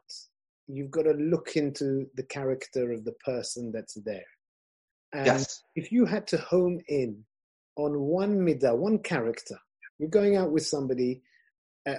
you've 0.67 0.91
got 0.91 1.03
to 1.03 1.11
look 1.11 1.55
into 1.55 2.07
the 2.15 2.23
character 2.23 2.91
of 2.91 3.05
the 3.05 3.13
person 3.25 3.71
that's 3.73 3.95
there. 4.05 4.25
And 5.13 5.25
yes. 5.25 5.61
if 5.75 5.91
you 5.91 6.05
had 6.05 6.25
to 6.27 6.37
home 6.37 6.79
in 6.87 7.23
on 7.75 7.99
one 7.99 8.39
midah, 8.39 8.75
one 8.75 8.99
character, 8.99 9.57
you're 9.99 10.09
going 10.09 10.35
out 10.35 10.51
with 10.51 10.65
somebody. 10.65 11.21
Uh, 11.87 11.95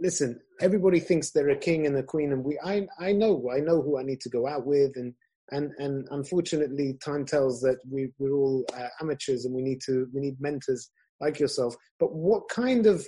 listen, 0.00 0.40
everybody 0.60 1.00
thinks 1.00 1.30
they're 1.30 1.50
a 1.50 1.56
king 1.56 1.86
and 1.86 1.96
a 1.96 2.02
queen, 2.02 2.32
and 2.32 2.44
we, 2.44 2.58
I, 2.62 2.86
I 2.98 3.12
know, 3.12 3.50
I 3.54 3.60
know 3.60 3.80
who 3.80 3.98
I 3.98 4.02
need 4.02 4.20
to 4.22 4.28
go 4.28 4.46
out 4.46 4.66
with, 4.66 4.92
and 4.96 5.14
and 5.50 5.72
and 5.78 6.06
unfortunately, 6.10 6.98
time 7.02 7.24
tells 7.24 7.60
that 7.62 7.78
we 7.90 8.10
we're 8.18 8.34
all 8.34 8.64
uh, 8.76 8.88
amateurs, 9.00 9.44
and 9.44 9.54
we 9.54 9.62
need 9.62 9.80
to 9.86 10.06
we 10.12 10.20
need 10.20 10.36
mentors 10.40 10.90
like 11.20 11.38
yourself. 11.38 11.76
But 11.98 12.14
what 12.14 12.48
kind 12.48 12.86
of 12.86 13.06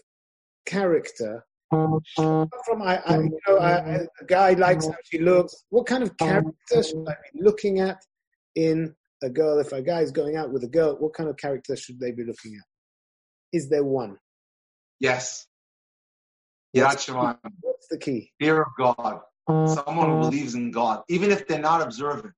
character 0.67 1.45
from 1.71 2.83
I, 2.83 3.01
I 3.07 3.19
you 3.19 3.39
know 3.47 3.59
I, 3.59 4.07
a 4.21 4.25
guy 4.27 4.53
likes 4.55 4.87
how 4.87 4.97
she 5.05 5.19
looks. 5.19 5.65
What 5.71 5.87
kind 5.87 6.03
of 6.03 6.17
character 6.17 6.83
should 6.83 7.09
I 7.09 7.15
be 7.33 7.43
looking 7.43 7.79
at 7.81 7.99
in 8.57 8.95
a 9.23 9.31
girl? 9.31 9.61
If 9.61 9.73
a 9.73 9.81
guy 9.81 10.01
is 10.01 10.11
going 10.11 10.37
out 10.37 10.53
with 10.53 10.65
a 10.65 10.69
girl, 10.69 10.97
what 10.99 11.15
kind 11.15 11.29
of 11.29 11.37
character 11.37 11.77
should 11.77 12.01
they 12.01 12.11
be 12.11 12.25
looking 12.25 12.57
at? 12.57 12.65
Is 13.53 13.69
there 13.69 13.85
one? 13.85 14.19
Yes. 14.99 15.47
What's, 16.73 17.09
what's 17.61 17.89
the 17.89 17.99
key? 17.99 18.33
Fear 18.41 18.63
of 18.63 18.69
God. 18.77 19.21
Someone 19.49 20.11
who 20.11 20.31
believes 20.31 20.55
in 20.55 20.71
God, 20.71 21.03
even 21.09 21.33
if 21.33 21.49
they're 21.49 21.59
not 21.59 21.83
observant. 21.83 22.35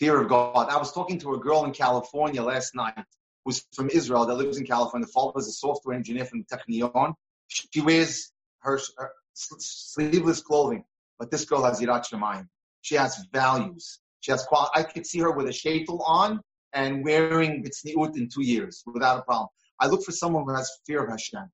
Fear 0.00 0.22
of 0.22 0.28
God. 0.28 0.68
I 0.68 0.76
was 0.76 0.92
talking 0.92 1.18
to 1.20 1.34
a 1.34 1.38
girl 1.38 1.64
in 1.64 1.72
California 1.72 2.42
last 2.42 2.74
night 2.74 2.94
who's 3.48 3.66
from 3.72 3.88
Israel 3.88 4.26
that 4.26 4.34
lives 4.34 4.58
in 4.58 4.66
California. 4.66 5.06
The 5.06 5.12
father 5.12 5.38
is 5.38 5.48
a 5.48 5.52
software 5.52 5.96
engineer 5.96 6.26
from 6.26 6.44
Technion. 6.44 7.14
She 7.46 7.80
wears 7.80 8.30
her, 8.58 8.78
her 8.98 9.10
sleeveless 9.32 10.42
clothing, 10.42 10.84
but 11.18 11.30
this 11.30 11.46
girl 11.46 11.62
has 11.62 11.80
Yirat 11.80 12.04
Shemayim. 12.06 12.46
She 12.82 12.94
has 12.96 13.24
values. 13.32 14.00
She 14.20 14.32
has 14.32 14.44
qual- 14.44 14.70
I 14.74 14.82
could 14.82 15.06
see 15.06 15.20
her 15.20 15.30
with 15.30 15.46
a 15.46 15.56
shaitel 15.62 16.00
on 16.04 16.40
and 16.74 17.02
wearing 17.02 17.64
bitsniut 17.64 18.18
in 18.18 18.28
two 18.28 18.42
years 18.42 18.82
without 18.84 19.20
a 19.20 19.22
problem. 19.22 19.48
I 19.80 19.86
look 19.86 20.04
for 20.04 20.12
someone 20.12 20.44
who 20.44 20.54
has 20.54 20.70
fear 20.86 21.02
of 21.02 21.08
Hashem. 21.08 21.50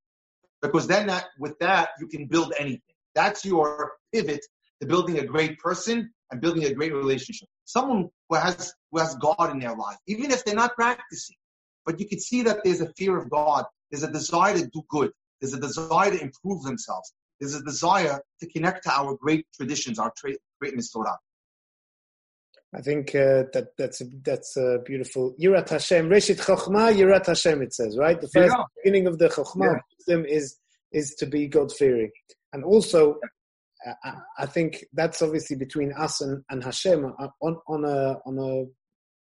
Because 0.63 0.89
then 0.89 1.07
that, 1.07 1.27
with 1.39 1.57
that, 1.61 1.91
you 2.01 2.09
can 2.09 2.27
build 2.27 2.55
anything. 2.59 2.97
That's 3.15 3.45
your 3.45 3.93
pivot 4.13 4.45
to 4.81 4.89
building 4.89 5.21
a 5.21 5.25
great 5.25 5.61
person 5.61 6.11
and 6.33 6.41
building 6.41 6.65
a 6.65 6.75
great 6.75 6.93
relationship. 6.93 7.49
Someone 7.67 8.11
who 8.29 8.35
has, 8.35 8.75
who 8.91 8.99
has 8.99 9.15
God 9.17 9.53
in 9.53 9.61
their 9.61 9.77
life, 9.77 9.99
even 10.09 10.33
if 10.33 10.45
they're 10.45 10.57
not 10.57 10.75
practicing. 10.75 11.37
But 11.85 12.01
you 12.01 12.09
can 12.09 12.21
see 12.21 12.43
that 12.43 12.61
there's 12.65 12.81
a 12.81 12.93
fear 12.95 13.19
of 13.19 13.31
God. 13.31 13.65
There's 13.91 14.03
a 14.03 14.11
desire 14.11 14.57
to 14.57 14.67
do 14.67 14.83
good. 14.89 15.13
There's 15.41 15.55
a 15.55 15.61
desire 15.61 16.11
to 16.11 16.21
improve 16.21 16.63
themselves. 16.63 17.13
There's 17.41 17.55
a 17.55 17.63
desire 17.63 18.21
to 18.41 18.47
connect 18.51 18.85
to 18.85 18.93
our 18.93 19.17
great 19.17 19.47
traditions, 19.55 19.99
our 19.99 20.13
tra- 20.17 20.37
great 20.61 20.75
Torah. 20.93 21.19
I 22.75 22.81
think 22.81 23.11
uh, 23.11 23.45
that 23.53 23.69
that's 23.79 24.01
a, 24.01 24.05
that's 24.25 24.57
a 24.57 24.79
beautiful 24.85 25.35
Yirat 25.41 25.69
Hashem. 25.69 26.09
Reshit 26.09 26.41
Chochma, 26.41 26.93
Yirat 26.93 27.27
Hashem. 27.27 27.63
It 27.63 27.73
says 27.73 27.97
right. 27.97 28.21
The 28.21 28.29
first 28.29 28.55
yeah. 28.57 28.65
beginning 28.83 29.07
of 29.07 29.19
the 29.19 29.29
Chochma 29.29 29.79
yeah. 30.09 30.23
is 30.29 30.59
is 30.93 31.15
to 31.17 31.27
be 31.27 31.47
God 31.47 31.73
fearing, 31.73 32.11
and 32.53 32.65
also 32.65 33.21
uh, 33.87 34.13
I 34.39 34.47
think 34.47 34.85
that's 34.93 35.23
obviously 35.23 35.57
between 35.57 35.93
us 35.93 36.21
and, 36.21 36.43
and 36.51 36.65
Hashem 36.65 37.05
on 37.05 37.59
on 37.69 37.85
a 37.85 38.19
on 38.27 38.39
a 38.39 38.65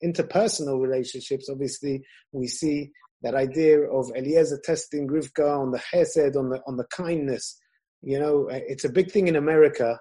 interpersonal 0.04 0.82
relationships. 0.82 1.50
Obviously, 1.50 2.04
we 2.32 2.48
see 2.48 2.92
that 3.22 3.36
idea 3.36 3.82
of 3.82 4.12
Eliezer 4.16 4.60
testing 4.64 5.08
Rivka 5.08 5.60
on 5.60 5.72
the 5.72 5.80
chesed, 5.80 6.36
on 6.36 6.50
the 6.50 6.62
on 6.68 6.78
the 6.78 6.86
kindness. 6.86 7.60
You 8.02 8.20
know, 8.20 8.50
uh, 8.50 8.60
it's 8.68 8.86
a 8.86 8.90
big 8.90 9.12
thing 9.12 9.28
in 9.28 9.36
America 9.36 10.00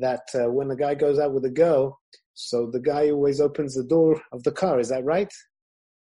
that 0.00 0.28
uh, 0.34 0.50
when 0.50 0.70
a 0.70 0.76
guy 0.76 0.94
goes 0.94 1.18
out 1.18 1.32
with 1.32 1.44
a 1.44 1.50
girl, 1.50 1.98
so 2.34 2.70
the 2.70 2.80
guy 2.80 3.10
always 3.10 3.40
opens 3.40 3.74
the 3.74 3.84
door 3.84 4.20
of 4.32 4.42
the 4.44 4.52
car. 4.52 4.80
Is 4.80 4.88
that 4.88 5.04
right? 5.04 5.32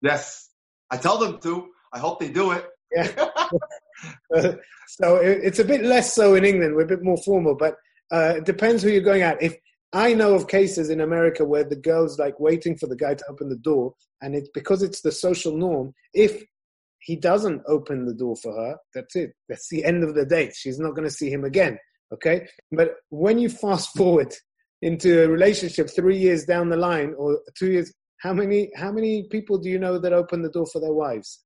Yes, 0.01 0.49
I 0.91 0.97
tell 0.97 1.17
them 1.17 1.39
to. 1.41 1.69
I 1.93 1.99
hope 1.99 2.19
they 2.19 2.29
do 2.29 2.51
it. 2.51 2.65
Yeah. 2.95 3.29
so 4.87 5.15
it, 5.17 5.39
it's 5.43 5.59
a 5.59 5.63
bit 5.63 5.83
less 5.83 6.13
so 6.13 6.35
in 6.35 6.45
England. 6.45 6.75
We're 6.75 6.83
a 6.83 6.87
bit 6.87 7.03
more 7.03 7.17
formal, 7.17 7.55
but 7.55 7.75
uh, 8.11 8.35
it 8.37 8.45
depends 8.45 8.83
who 8.83 8.89
you're 8.89 9.01
going 9.01 9.21
at. 9.21 9.41
If 9.41 9.55
I 9.93 10.13
know 10.13 10.35
of 10.35 10.47
cases 10.47 10.89
in 10.89 11.01
America 11.01 11.45
where 11.45 11.63
the 11.63 11.75
girl's 11.75 12.19
like 12.19 12.39
waiting 12.39 12.77
for 12.77 12.87
the 12.87 12.95
guy 12.95 13.15
to 13.15 13.25
open 13.29 13.49
the 13.49 13.55
door, 13.57 13.93
and 14.21 14.35
it's 14.35 14.49
because 14.53 14.83
it's 14.83 15.01
the 15.01 15.11
social 15.11 15.55
norm. 15.55 15.93
If 16.13 16.43
he 16.99 17.15
doesn't 17.15 17.61
open 17.67 18.05
the 18.05 18.13
door 18.13 18.35
for 18.35 18.53
her, 18.53 18.77
that's 18.93 19.15
it. 19.15 19.31
That's 19.47 19.69
the 19.69 19.85
end 19.85 20.03
of 20.03 20.15
the 20.15 20.25
date. 20.25 20.53
She's 20.55 20.79
not 20.79 20.95
going 20.95 21.07
to 21.07 21.13
see 21.13 21.29
him 21.29 21.43
again. 21.43 21.77
Okay, 22.13 22.47
but 22.71 22.95
when 23.09 23.39
you 23.39 23.49
fast 23.49 23.95
forward 23.97 24.33
into 24.81 25.23
a 25.23 25.27
relationship 25.27 25.89
three 25.89 26.17
years 26.17 26.45
down 26.45 26.69
the 26.69 26.77
line 26.77 27.13
or 27.17 27.39
two 27.57 27.71
years 27.71 27.91
how 28.19 28.33
many 28.33 28.71
how 28.75 28.91
many 28.91 29.23
people 29.29 29.57
do 29.57 29.69
you 29.69 29.79
know 29.79 29.97
that 29.97 30.13
open 30.13 30.41
the 30.41 30.49
door 30.49 30.65
for 30.65 30.79
their 30.79 30.93
wives 30.93 31.43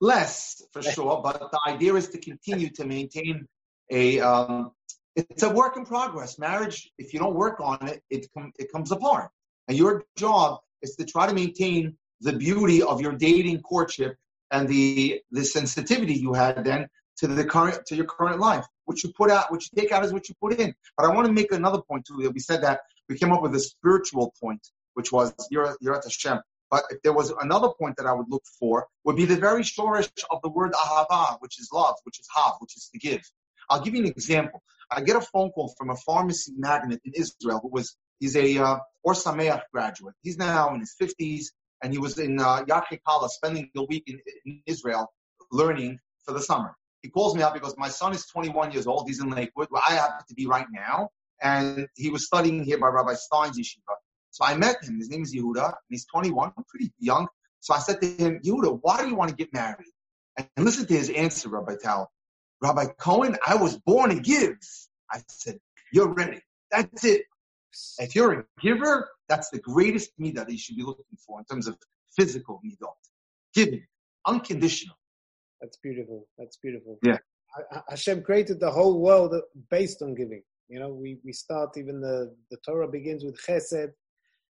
less 0.00 0.62
for 0.72 0.82
sure 0.82 1.20
but 1.22 1.50
the 1.50 1.60
idea 1.66 1.94
is 1.94 2.08
to 2.08 2.18
continue 2.18 2.70
to 2.70 2.84
maintain 2.84 3.46
a 3.90 4.20
um, 4.20 4.70
it's 5.16 5.42
a 5.42 5.50
work 5.50 5.76
in 5.76 5.84
progress 5.84 6.38
marriage 6.38 6.90
if 6.98 7.12
you 7.12 7.18
don't 7.18 7.34
work 7.34 7.60
on 7.60 7.78
it 7.88 8.02
it, 8.10 8.26
com- 8.36 8.52
it 8.58 8.70
comes 8.72 8.92
apart 8.92 9.30
and 9.68 9.76
your 9.76 10.04
job 10.16 10.60
is 10.82 10.96
to 10.96 11.04
try 11.04 11.26
to 11.26 11.34
maintain 11.34 11.96
the 12.20 12.32
beauty 12.32 12.82
of 12.82 13.00
your 13.00 13.12
dating 13.12 13.60
courtship 13.60 14.16
and 14.50 14.68
the 14.68 15.20
the 15.30 15.44
sensitivity 15.44 16.14
you 16.14 16.32
had 16.32 16.64
then 16.64 16.88
to 17.16 17.26
the 17.26 17.44
current 17.44 17.84
to 17.86 17.96
your 17.96 18.06
current 18.06 18.40
life. 18.40 18.66
What 18.84 19.02
you 19.02 19.12
put 19.16 19.30
out, 19.30 19.50
what 19.50 19.62
you 19.62 19.80
take 19.80 19.92
out 19.92 20.04
is 20.04 20.12
what 20.12 20.28
you 20.28 20.34
put 20.40 20.58
in. 20.58 20.74
But 20.96 21.06
I 21.06 21.14
want 21.14 21.26
to 21.26 21.32
make 21.32 21.52
another 21.52 21.80
point 21.80 22.04
too. 22.06 22.30
We 22.32 22.40
said 22.40 22.62
that 22.62 22.80
we 23.08 23.16
came 23.16 23.32
up 23.32 23.42
with 23.42 23.54
a 23.54 23.60
spiritual 23.60 24.34
point, 24.40 24.66
which 24.94 25.12
was 25.12 25.32
you're 25.50 25.76
Yirat 25.82 26.04
Hashem. 26.04 26.40
But 26.70 26.84
if 26.90 27.02
there 27.02 27.12
was 27.12 27.32
another 27.42 27.68
point 27.78 27.96
that 27.98 28.06
I 28.06 28.12
would 28.12 28.30
look 28.30 28.44
for, 28.58 28.86
would 29.04 29.16
be 29.16 29.26
the 29.26 29.36
very 29.36 29.62
shorish 29.62 30.10
of 30.30 30.40
the 30.42 30.48
word 30.48 30.72
ahava, 30.72 31.36
which 31.40 31.60
is 31.60 31.68
love, 31.72 31.96
which 32.04 32.18
is 32.18 32.26
hav, 32.34 32.54
which 32.60 32.76
is 32.76 32.88
to 32.92 32.98
give. 32.98 33.22
I'll 33.68 33.82
give 33.82 33.94
you 33.94 34.02
an 34.02 34.08
example. 34.08 34.62
I 34.94 35.00
get 35.00 35.16
a 35.16 35.20
phone 35.20 35.50
call 35.50 35.74
from 35.78 35.90
a 35.90 35.96
pharmacy 35.96 36.52
magnate 36.56 37.00
in 37.04 37.12
Israel 37.14 37.60
who 37.62 37.68
was 37.68 37.96
he's 38.20 38.36
a 38.36 38.58
uh, 38.58 38.78
Or 39.02 39.14
Sameach 39.14 39.62
graduate. 39.72 40.14
He's 40.22 40.38
now 40.38 40.74
in 40.74 40.80
his 40.80 40.94
50s, 41.00 41.46
and 41.82 41.92
he 41.92 41.98
was 41.98 42.18
in 42.18 42.38
uh, 42.40 42.64
spending 43.28 43.70
the 43.74 43.84
week 43.84 44.04
in, 44.06 44.20
in 44.44 44.62
Israel 44.66 45.12
learning 45.50 45.98
for 46.24 46.32
the 46.32 46.40
summer 46.40 46.76
he 47.02 47.10
calls 47.10 47.34
me 47.34 47.42
up 47.42 47.52
because 47.52 47.74
my 47.76 47.88
son 47.88 48.12
is 48.14 48.24
21 48.26 48.72
years 48.72 48.86
old. 48.86 49.08
He's 49.08 49.20
in 49.20 49.30
Lakewood, 49.30 49.66
where 49.70 49.82
I 49.86 49.94
happen 49.94 50.24
to 50.28 50.34
be 50.34 50.46
right 50.46 50.66
now. 50.72 51.10
And 51.42 51.88
he 51.96 52.10
was 52.10 52.26
studying 52.26 52.62
here 52.64 52.78
by 52.78 52.86
Rabbi 52.86 53.14
Stein's 53.14 53.58
yeshiva. 53.58 53.96
So 54.30 54.44
I 54.44 54.56
met 54.56 54.76
him. 54.82 54.98
His 54.98 55.10
name 55.10 55.22
is 55.22 55.34
Yehuda, 55.34 55.64
and 55.64 55.74
he's 55.90 56.06
21, 56.06 56.52
I'm 56.56 56.64
pretty 56.68 56.92
young. 56.98 57.26
So 57.60 57.74
I 57.74 57.80
said 57.80 58.00
to 58.00 58.06
him, 58.06 58.40
Yehuda, 58.44 58.78
why 58.80 59.02
do 59.02 59.08
you 59.08 59.16
want 59.16 59.30
to 59.30 59.36
get 59.36 59.52
married? 59.52 59.88
And 60.38 60.64
listen 60.64 60.86
to 60.86 60.94
his 60.94 61.10
answer, 61.10 61.48
Rabbi 61.48 61.74
Tal. 61.82 62.10
Rabbi 62.62 62.86
Cohen, 62.98 63.36
I 63.46 63.56
was 63.56 63.76
born 63.78 64.10
to 64.10 64.20
give. 64.20 64.56
I 65.10 65.20
said, 65.28 65.58
you're 65.92 66.14
ready. 66.14 66.40
That's 66.70 67.04
it. 67.04 67.24
If 67.98 68.14
you're 68.14 68.40
a 68.40 68.44
giver, 68.62 69.08
that's 69.28 69.50
the 69.50 69.58
greatest 69.58 70.10
midah 70.20 70.46
that 70.46 70.52
you 70.52 70.58
should 70.58 70.76
be 70.76 70.84
looking 70.84 71.04
for 71.26 71.40
in 71.40 71.44
terms 71.46 71.66
of 71.66 71.76
physical 72.16 72.60
midot. 72.64 72.94
Giving, 73.54 73.84
unconditional. 74.26 74.96
That's 75.60 75.76
beautiful. 75.78 76.26
That's 76.38 76.56
beautiful. 76.56 76.98
Yeah. 77.02 77.18
Hashem 77.88 78.22
created 78.22 78.60
the 78.60 78.70
whole 78.70 79.00
world 79.00 79.34
based 79.70 80.00
on 80.00 80.14
giving. 80.14 80.42
You 80.68 80.80
know, 80.80 80.88
we, 80.88 81.18
we 81.24 81.32
start 81.32 81.76
even 81.76 82.00
the, 82.00 82.34
the 82.50 82.56
Torah 82.64 82.88
begins 82.88 83.24
with 83.24 83.38
chesed, 83.42 83.92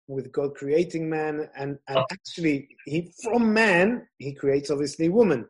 with 0.06 0.30
God 0.30 0.54
creating 0.54 1.08
man, 1.08 1.48
and, 1.56 1.78
and 1.88 1.98
oh. 1.98 2.04
actually 2.12 2.68
he 2.84 3.10
from 3.22 3.52
man 3.52 4.06
he 4.18 4.34
creates 4.34 4.70
obviously 4.70 5.08
woman, 5.08 5.46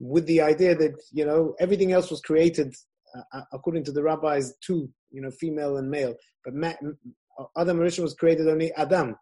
with 0.00 0.26
the 0.26 0.40
idea 0.40 0.74
that 0.74 0.94
you 1.12 1.24
know 1.24 1.54
everything 1.60 1.92
else 1.92 2.10
was 2.10 2.20
created 2.20 2.74
uh, 3.16 3.38
uh 3.38 3.44
according 3.52 3.84
to 3.84 3.92
the 3.92 4.02
rabbis 4.02 4.52
two, 4.64 4.88
you 5.10 5.20
know, 5.20 5.30
female 5.30 5.76
and 5.76 5.90
male, 5.90 6.14
but 6.44 6.54
man, 6.54 6.76
Adam 7.56 7.78
Rishon 7.78 8.02
was 8.02 8.14
created 8.14 8.48
only 8.48 8.72
Adam, 8.72 9.16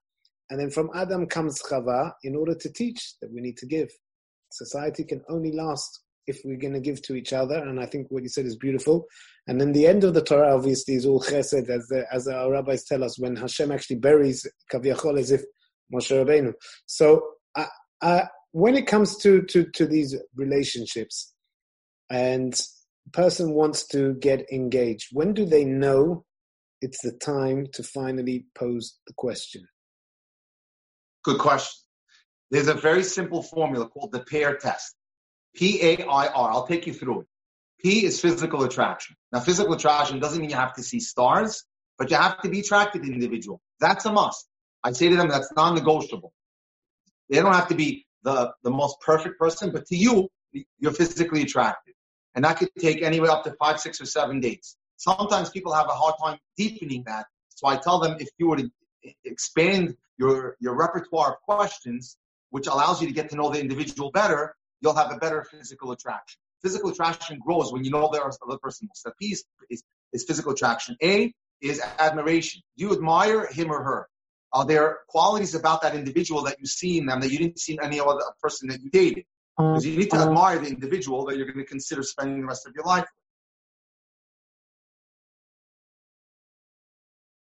and 0.50 0.60
then 0.60 0.70
from 0.70 0.90
Adam 0.94 1.26
comes 1.26 1.62
Chava 1.62 2.12
in 2.24 2.36
order 2.36 2.54
to 2.54 2.72
teach 2.72 3.14
that 3.20 3.32
we 3.32 3.40
need 3.40 3.56
to 3.58 3.66
give 3.66 3.90
society 4.52 5.04
can 5.04 5.22
only 5.28 5.52
last 5.52 6.00
if 6.26 6.40
we're 6.44 6.58
going 6.58 6.72
to 6.72 6.80
give 6.80 7.02
to 7.02 7.14
each 7.14 7.32
other. 7.32 7.56
And 7.56 7.80
I 7.80 7.86
think 7.86 8.08
what 8.10 8.22
you 8.22 8.28
said 8.28 8.46
is 8.46 8.56
beautiful. 8.56 9.06
And 9.46 9.60
then 9.60 9.72
the 9.72 9.86
end 9.86 10.04
of 10.04 10.14
the 10.14 10.22
Torah, 10.22 10.54
obviously, 10.54 10.94
is 10.94 11.06
all 11.06 11.20
chesed, 11.20 11.68
as, 11.68 11.86
the, 11.88 12.04
as 12.12 12.28
our 12.28 12.52
rabbis 12.52 12.84
tell 12.84 13.02
us, 13.02 13.18
when 13.18 13.36
Hashem 13.36 13.72
actually 13.72 13.96
buries 13.96 14.46
Kaviyachol 14.72 15.18
as 15.18 15.32
if 15.32 15.42
Moshe 15.92 16.12
Rabbeinu. 16.12 16.52
So 16.86 17.22
I, 17.56 17.66
uh, 18.00 18.24
when 18.52 18.76
it 18.76 18.86
comes 18.86 19.16
to, 19.18 19.42
to, 19.42 19.64
to 19.72 19.86
these 19.86 20.14
relationships 20.36 21.32
and 22.10 22.54
a 23.06 23.10
person 23.10 23.52
wants 23.52 23.86
to 23.88 24.14
get 24.14 24.50
engaged, 24.52 25.08
when 25.12 25.32
do 25.34 25.44
they 25.44 25.64
know 25.64 26.24
it's 26.80 27.02
the 27.02 27.12
time 27.12 27.66
to 27.72 27.82
finally 27.82 28.46
pose 28.54 28.98
the 29.06 29.14
question? 29.14 29.66
Good 31.24 31.38
question. 31.38 31.80
There's 32.50 32.68
a 32.68 32.74
very 32.74 33.02
simple 33.02 33.42
formula 33.42 33.88
called 33.88 34.12
the 34.12 34.20
pair 34.20 34.56
test. 34.56 34.94
P-A-I-R. 35.54 36.50
I'll 36.50 36.66
take 36.66 36.86
you 36.86 36.92
through 36.92 37.22
it. 37.22 37.26
P 37.80 38.04
is 38.04 38.20
physical 38.20 38.62
attraction. 38.64 39.16
Now, 39.32 39.40
physical 39.40 39.72
attraction 39.72 40.20
doesn't 40.20 40.40
mean 40.40 40.50
you 40.50 40.56
have 40.56 40.74
to 40.74 40.82
see 40.82 41.00
stars, 41.00 41.64
but 41.98 42.10
you 42.10 42.16
have 42.16 42.40
to 42.42 42.48
be 42.48 42.60
attracted 42.60 43.02
to 43.02 43.08
the 43.08 43.14
individual. 43.14 43.60
That's 43.80 44.04
a 44.04 44.12
must. 44.12 44.46
I 44.84 44.92
say 44.92 45.08
to 45.08 45.16
them, 45.16 45.28
that's 45.28 45.50
non-negotiable. 45.56 46.32
They 47.30 47.40
don't 47.40 47.54
have 47.54 47.68
to 47.68 47.74
be 47.74 48.06
the, 48.22 48.52
the 48.62 48.70
most 48.70 49.00
perfect 49.00 49.38
person, 49.38 49.70
but 49.70 49.86
to 49.86 49.96
you, 49.96 50.28
you're 50.78 50.92
physically 50.92 51.42
attracted. 51.42 51.94
And 52.34 52.44
that 52.44 52.58
could 52.58 52.68
take 52.78 53.02
anywhere 53.02 53.30
up 53.30 53.44
to 53.44 53.52
five, 53.52 53.80
six, 53.80 54.00
or 54.00 54.06
seven 54.06 54.40
dates. 54.40 54.76
Sometimes 54.96 55.50
people 55.50 55.72
have 55.72 55.86
a 55.86 55.90
hard 55.90 56.14
time 56.22 56.38
deepening 56.56 57.04
that. 57.06 57.26
So 57.48 57.66
I 57.66 57.76
tell 57.76 57.98
them 57.98 58.16
if 58.20 58.28
you 58.38 58.48
were 58.48 58.56
to 58.56 58.70
expand 59.24 59.96
your, 60.18 60.56
your 60.60 60.74
repertoire 60.74 61.32
of 61.32 61.40
questions, 61.42 62.16
which 62.50 62.66
allows 62.66 63.00
you 63.00 63.08
to 63.08 63.12
get 63.12 63.30
to 63.30 63.36
know 63.36 63.50
the 63.50 63.60
individual 63.60 64.10
better, 64.10 64.54
you'll 64.80 64.94
have 64.94 65.12
a 65.12 65.16
better 65.16 65.44
physical 65.44 65.92
attraction. 65.92 66.38
Physical 66.62 66.90
attraction 66.90 67.40
grows 67.44 67.72
when 67.72 67.84
you 67.84 67.90
know 67.90 68.08
the 68.12 68.22
other 68.22 68.58
person. 68.58 68.88
So 68.94 69.10
P 69.20 69.32
is, 69.32 69.44
is, 69.68 69.82
is 70.12 70.24
physical 70.24 70.52
attraction. 70.52 70.96
A 71.02 71.34
is 71.60 71.80
admiration. 71.98 72.62
Do 72.76 72.86
you 72.86 72.92
admire 72.92 73.46
him 73.46 73.70
or 73.70 73.82
her? 73.82 74.08
Are 74.52 74.66
there 74.66 74.98
qualities 75.08 75.54
about 75.54 75.80
that 75.82 75.94
individual 75.94 76.42
that 76.42 76.58
you 76.60 76.66
see 76.66 76.98
in 76.98 77.06
them 77.06 77.20
that 77.20 77.30
you 77.30 77.38
didn't 77.38 77.58
see 77.58 77.74
in 77.74 77.82
any 77.82 78.00
other 78.00 78.20
person 78.42 78.68
that 78.68 78.82
you 78.82 78.90
dated? 78.90 79.24
Because 79.56 79.86
you 79.86 79.96
need 79.96 80.10
to 80.10 80.16
admire 80.16 80.58
the 80.58 80.68
individual 80.68 81.24
that 81.26 81.36
you're 81.36 81.46
going 81.46 81.58
to 81.58 81.64
consider 81.64 82.02
spending 82.02 82.40
the 82.40 82.46
rest 82.46 82.66
of 82.66 82.74
your 82.74 82.84
life 82.84 83.02
with. 83.02 83.08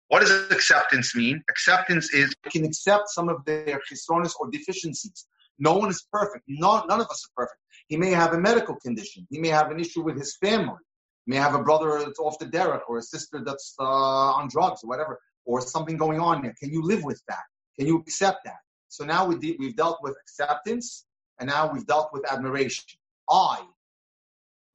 What 0.09 0.21
does 0.21 0.51
acceptance 0.51 1.17
mean? 1.17 1.43
Acceptance 1.49 2.13
is 2.13 2.35
you 2.45 2.51
can 2.51 2.65
accept 2.65 3.09
some 3.09 3.29
of 3.29 3.45
their 3.47 3.81
chisronis 3.91 4.33
or 4.39 4.51
deficiencies. 4.51 5.27
No 5.59 5.77
one 5.77 5.89
is 5.89 6.05
perfect. 6.13 6.45
No, 6.49 6.85
none 6.89 7.01
of 7.01 7.07
us 7.07 7.27
are 7.27 7.45
perfect. 7.45 7.61
He 7.89 7.97
may 7.97 8.11
have 8.11 8.35
a 8.35 8.39
medical 8.39 8.77
condition. 8.77 9.27
He 9.31 9.39
may 9.41 9.49
have 9.49 9.71
an 9.71 9.81
issue 9.81 10.03
with 10.03 10.19
his 10.19 10.37
family. 10.37 10.77
He 11.25 11.31
may 11.31 11.37
have 11.37 11.55
a 11.55 11.63
brother 11.63 11.99
that's 12.01 12.19
off 12.19 12.39
the 12.39 12.47
derech 12.47 12.83
or 12.89 12.99
a 12.99 13.03
sister 13.03 13.43
that's 13.45 13.75
uh, 13.81 13.85
on 13.85 14.49
drugs 14.49 14.81
or 14.85 14.89
whatever, 14.89 15.19
or 15.45 15.61
something 15.61 15.97
going 15.97 16.21
on 16.21 16.43
there. 16.43 16.55
Can 16.59 16.71
you 16.71 16.83
live 16.83 17.05
with 17.05 17.23
that? 17.29 17.45
Can 17.79 17.87
you 17.87 17.99
accept 17.99 18.45
that? 18.45 18.59
So 18.89 19.05
now 19.05 19.25
we 19.25 19.39
de- 19.39 19.57
we've 19.59 19.77
dealt 19.77 19.99
with 20.03 20.15
acceptance, 20.21 21.07
and 21.41 21.49
now 21.49 21.73
we've 21.73 21.87
dealt 21.87 22.11
with 22.13 22.31
admiration. 22.31 22.85
I, 23.31 23.63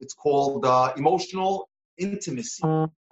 it's 0.00 0.14
called 0.14 0.64
uh, 0.64 0.92
emotional 0.96 1.68
intimacy. 1.98 2.62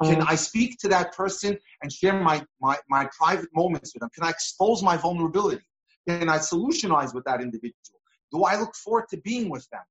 Can 0.05 0.23
I 0.23 0.35
speak 0.35 0.79
to 0.81 0.89
that 0.89 1.17
person 1.17 1.57
and 1.83 1.93
share 1.93 2.21
my, 2.23 2.45
my, 2.61 2.77
my 2.89 3.09
private 3.17 3.49
moments 3.55 3.95
with 3.95 4.01
them? 4.01 4.11
Can 4.15 4.25
I 4.25 4.31
expose 4.31 4.83
my 4.83 4.97
vulnerability? 4.97 5.65
Can 6.07 6.29
I 6.29 6.39
solutionize 6.39 7.15
with 7.15 7.25
that 7.25 7.41
individual? 7.41 8.01
Do 8.31 8.45
I 8.45 8.59
look 8.59 8.75
forward 8.75 9.07
to 9.11 9.17
being 9.19 9.49
with 9.49 9.69
them? 9.71 9.83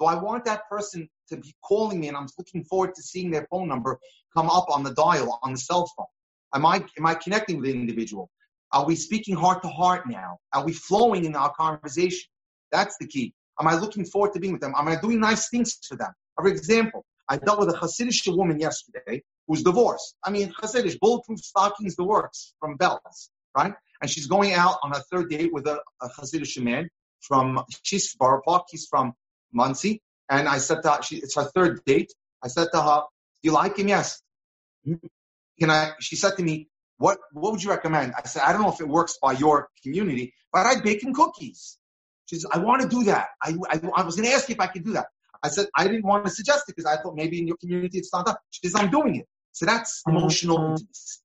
Do 0.00 0.06
I 0.06 0.14
want 0.14 0.44
that 0.44 0.68
person 0.68 1.08
to 1.28 1.36
be 1.36 1.52
calling 1.62 2.00
me 2.00 2.08
and 2.08 2.16
I'm 2.16 2.28
looking 2.38 2.64
forward 2.64 2.94
to 2.94 3.02
seeing 3.02 3.30
their 3.30 3.46
phone 3.50 3.68
number 3.68 3.98
come 4.34 4.48
up 4.48 4.66
on 4.70 4.84
the 4.84 4.94
dial 4.94 5.40
on 5.42 5.52
the 5.52 5.58
cell 5.58 5.90
phone? 5.96 6.06
Am 6.54 6.64
I, 6.64 6.84
am 6.98 7.06
I 7.06 7.14
connecting 7.14 7.56
with 7.56 7.66
the 7.66 7.72
individual? 7.72 8.30
Are 8.72 8.84
we 8.84 8.96
speaking 8.96 9.34
heart 9.34 9.62
to 9.62 9.68
heart 9.68 10.08
now? 10.08 10.38
Are 10.52 10.64
we 10.64 10.72
flowing 10.72 11.24
in 11.24 11.34
our 11.36 11.52
conversation? 11.54 12.28
That's 12.70 12.96
the 12.98 13.06
key. 13.06 13.34
Am 13.60 13.66
I 13.66 13.74
looking 13.74 14.04
forward 14.04 14.32
to 14.34 14.40
being 14.40 14.52
with 14.52 14.62
them? 14.62 14.74
Am 14.76 14.88
I 14.88 14.96
doing 14.96 15.20
nice 15.20 15.48
things 15.48 15.78
for 15.86 15.96
them? 15.96 16.12
For 16.36 16.48
example, 16.48 17.04
I 17.28 17.38
dealt 17.38 17.60
with 17.60 17.70
a 17.70 17.78
Hasidic 17.78 18.34
woman 18.36 18.60
yesterday 18.60 19.22
who's 19.46 19.62
divorced. 19.62 20.14
I 20.24 20.30
mean, 20.30 20.52
Hasidic, 20.62 20.98
bulletproof 21.00 21.40
stockings, 21.40 21.96
the 21.96 22.04
works 22.04 22.54
from 22.60 22.78
Belz, 22.78 23.30
right? 23.56 23.72
And 24.00 24.10
she's 24.10 24.26
going 24.26 24.52
out 24.52 24.76
on 24.82 24.92
a 24.92 25.00
third 25.10 25.30
date 25.30 25.52
with 25.52 25.66
a, 25.66 25.80
a 26.00 26.08
Hasidic 26.08 26.62
man 26.62 26.88
from, 27.20 27.62
she's 27.82 28.14
Park, 28.14 28.64
he's 28.70 28.86
from 28.86 29.12
Monsey. 29.52 30.00
And 30.30 30.46
I 30.46 30.58
said 30.58 30.82
to 30.82 30.90
her, 30.90 31.02
she, 31.02 31.16
it's 31.16 31.34
her 31.36 31.50
third 31.54 31.84
date. 31.84 32.12
I 32.44 32.48
said 32.48 32.68
to 32.72 32.80
her, 32.80 33.02
do 33.42 33.48
you 33.48 33.52
like 33.52 33.78
him? 33.78 33.88
Yes. 33.88 34.22
Can 35.60 35.70
I, 35.70 35.92
she 36.00 36.16
said 36.16 36.36
to 36.36 36.42
me, 36.42 36.68
what, 36.98 37.18
what 37.32 37.52
would 37.52 37.62
you 37.62 37.70
recommend? 37.70 38.14
I 38.16 38.26
said, 38.26 38.42
I 38.42 38.52
don't 38.52 38.62
know 38.62 38.72
if 38.72 38.80
it 38.80 38.88
works 38.88 39.18
by 39.22 39.32
your 39.32 39.68
community, 39.82 40.34
but 40.52 40.66
I 40.66 40.80
bake 40.80 41.02
him 41.02 41.14
cookies. 41.14 41.78
She 42.26 42.36
says, 42.36 42.46
I 42.52 42.58
want 42.58 42.82
to 42.82 42.88
do 42.88 43.04
that. 43.04 43.28
I, 43.42 43.54
I, 43.70 43.80
I 43.96 44.02
was 44.02 44.16
going 44.16 44.28
to 44.28 44.34
ask 44.34 44.48
you 44.48 44.54
if 44.54 44.60
I 44.60 44.66
could 44.66 44.84
do 44.84 44.92
that. 44.94 45.06
I 45.42 45.48
said, 45.48 45.66
I 45.76 45.84
didn't 45.84 46.04
want 46.04 46.24
to 46.24 46.30
suggest 46.30 46.68
it 46.68 46.76
because 46.76 46.90
I 46.90 47.00
thought 47.00 47.14
maybe 47.14 47.38
in 47.38 47.46
your 47.46 47.56
community 47.56 47.98
it's 47.98 48.12
not 48.12 48.26
done. 48.26 48.36
She 48.50 48.68
says, 48.68 48.74
I'm 48.80 48.90
doing 48.90 49.16
it. 49.16 49.26
So 49.52 49.66
that's 49.66 50.02
mm-hmm. 50.02 50.16
emotional 50.16 50.58
intimacy. 50.58 51.20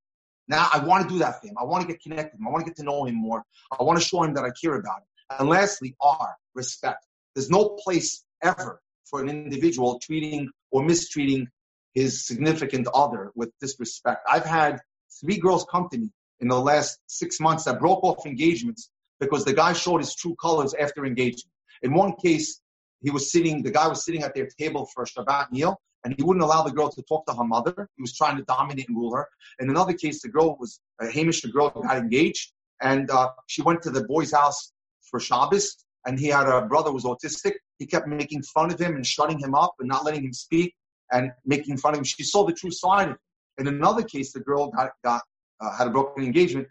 Now 0.48 0.67
I 0.72 0.84
want 0.84 1.08
to 1.08 1.13
do 1.13 1.19
that 1.19 1.41
for 1.41 1.48
him. 1.48 1.56
I 1.60 1.63
want 1.63 1.82
to 1.82 1.88
get 1.88 2.02
connected 2.02 2.39
him. 2.39 2.48
I 2.48 2.52
want 2.52 2.65
to 2.65 2.69
get 2.69 2.78
to 2.78 2.84
know 2.84 3.06
him 3.06 3.15
more. 3.15 3.43
I 3.78 3.84
want 3.84 4.00
to 4.00 4.06
show 4.06 4.24
him 4.24 4.34
that 4.36 4.43
I 4.43 4.52
care 4.52 4.76
about 4.76 5.00
him. 5.00 5.39
And 5.39 5.50
lastly, 5.50 5.96
R, 6.02 6.36
respect. 6.54 7.06
There's 7.34 7.50
no 7.50 7.69
place 7.69 8.24
ever 8.41 8.82
for 9.06 9.22
an 9.22 9.30
individual 9.30 10.00
treating 10.00 10.50
or 10.72 10.84
mistreating 10.84 11.48
his 11.94 12.26
significant 12.26 12.88
other 12.94 13.32
with 13.36 13.52
disrespect. 13.60 14.26
I've 14.30 14.46
had 14.46 14.80
three 15.22 15.38
girls 15.38 15.66
come 15.72 15.88
to 15.92 15.98
me 15.98 16.10
in 16.40 16.48
the 16.48 16.60
last 16.60 17.00
six 17.08 17.40
months 17.40 17.64
that 17.66 17.80
broke 17.80 18.04
off 18.04 18.26
engagements 18.26 18.90
because 19.20 19.46
the 19.46 19.54
guy 19.54 19.74
showed 19.74 20.00
his 20.00 20.16
true 20.16 20.36
colors 20.42 20.74
after 20.74 21.06
engagement. 21.06 21.52
In 21.84 21.94
one 21.94 22.14
case, 22.16 22.62
he 23.02 23.12
was 23.12 23.32
sitting, 23.32 23.62
the 23.64 23.72
guy 23.72 23.88
was 23.88 24.06
sitting 24.06 24.24
at 24.24 24.34
their 24.34 24.48
table 24.60 24.86
for 24.94 25.04
a 25.04 25.06
Shabbat 25.06 25.52
meal, 25.52 25.80
and 26.04 26.14
he 26.18 26.24
wouldn't 26.24 26.44
allow 26.44 26.64
the 26.64 26.72
girl 26.72 26.90
to 26.90 27.02
talk 27.04 27.26
to 27.28 27.34
her 27.34 27.44
mother. 27.44 27.90
He 27.96 28.02
was 28.02 28.16
trying 28.16 28.38
to 28.38 28.44
dominate 28.44 28.88
and 28.88 28.98
rule 28.98 29.16
her. 29.16 29.28
In 29.60 29.70
another 29.70 29.94
case, 29.94 30.22
the 30.22 30.30
girl 30.30 30.58
was, 30.60 30.80
uh, 31.02 31.06
Heimish, 31.06 31.42
the 31.42 31.50
girl 31.50 31.70
got 31.70 31.98
engaged, 31.98 32.52
and 32.82 33.10
uh, 33.10 33.32
she 33.48 33.62
went 33.62 33.82
to 33.84 33.90
the 33.90 34.04
boy's 34.06 34.34
house 34.34 34.72
for 35.10 35.20
Shabbos, 35.20 35.86
and 36.06 36.20
he 36.20 36.28
had 36.28 36.48
a 36.48 36.66
brother 36.66 36.90
who 36.90 36.96
was 36.96 37.06
autistic. 37.06 37.54
He 37.80 37.86
kept 37.86 38.08
making 38.08 38.44
fun 38.44 38.72
of 38.72 38.80
him 38.80 38.96
and 38.96 39.06
shutting 39.06 39.40
him 39.40 39.56
up 39.56 39.76
and 39.80 39.88
not 39.88 40.04
letting 40.04 40.24
him 40.24 40.34
speak 40.34 40.74
and 41.12 41.32
making 41.46 41.78
fun 41.78 41.94
of 41.94 42.00
him. 42.00 42.04
She 42.04 42.24
saw 42.24 42.46
the 42.46 42.54
true 42.54 42.72
side 42.72 43.04
of 43.04 43.10
him. 43.12 43.18
In 43.60 43.68
another 43.68 44.04
case, 44.04 44.34
the 44.34 44.39
girl 44.39 44.72
got, 44.72 44.92
got 45.04 45.22
uh, 45.62 45.76
had 45.76 45.88
a 45.88 45.92
broken 45.92 46.24
engagement. 46.24 46.68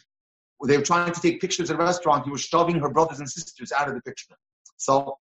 They 0.64 0.77
were 0.77 0.85
trying 0.85 1.12
to 1.12 1.21
take 1.21 1.40
pictures 1.40 1.71
at 1.71 1.77
a 1.77 1.79
restaurant. 1.79 2.25
He 2.25 2.31
was 2.31 2.40
shoving 2.40 2.79
her 2.79 2.88
brothers 2.88 3.18
and 3.18 3.29
sisters 3.29 3.73
out 3.73 3.88
of 3.88 3.95
the 3.95 4.03
picture. 4.03 4.35
So 4.77 5.18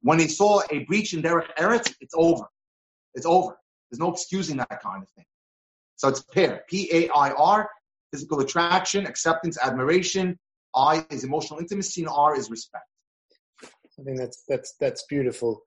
when 0.00 0.18
they 0.18 0.26
saw 0.26 0.62
a 0.70 0.80
breach 0.80 1.12
in 1.12 1.22
Derech 1.22 1.54
Eretz, 1.58 1.94
it's 2.00 2.14
over. 2.16 2.44
It's 3.14 3.26
over. 3.26 3.56
There's 3.90 4.00
no 4.00 4.12
excusing 4.12 4.56
that 4.58 4.82
kind 4.82 5.02
of 5.02 5.08
thing. 5.10 5.24
So 5.96 6.08
it's 6.08 6.22
pair. 6.22 6.64
P-A-I-R, 6.68 7.70
physical 8.10 8.40
attraction, 8.40 9.06
acceptance, 9.06 9.58
admiration. 9.62 10.38
I 10.74 11.06
is 11.10 11.24
emotional 11.24 11.60
intimacy, 11.60 12.02
and 12.02 12.10
R 12.10 12.36
is 12.36 12.50
respect. 12.50 12.86
I 13.62 14.02
think 14.02 14.18
that's 14.18 14.42
that's 14.48 14.74
that's 14.80 15.04
beautiful. 15.04 15.62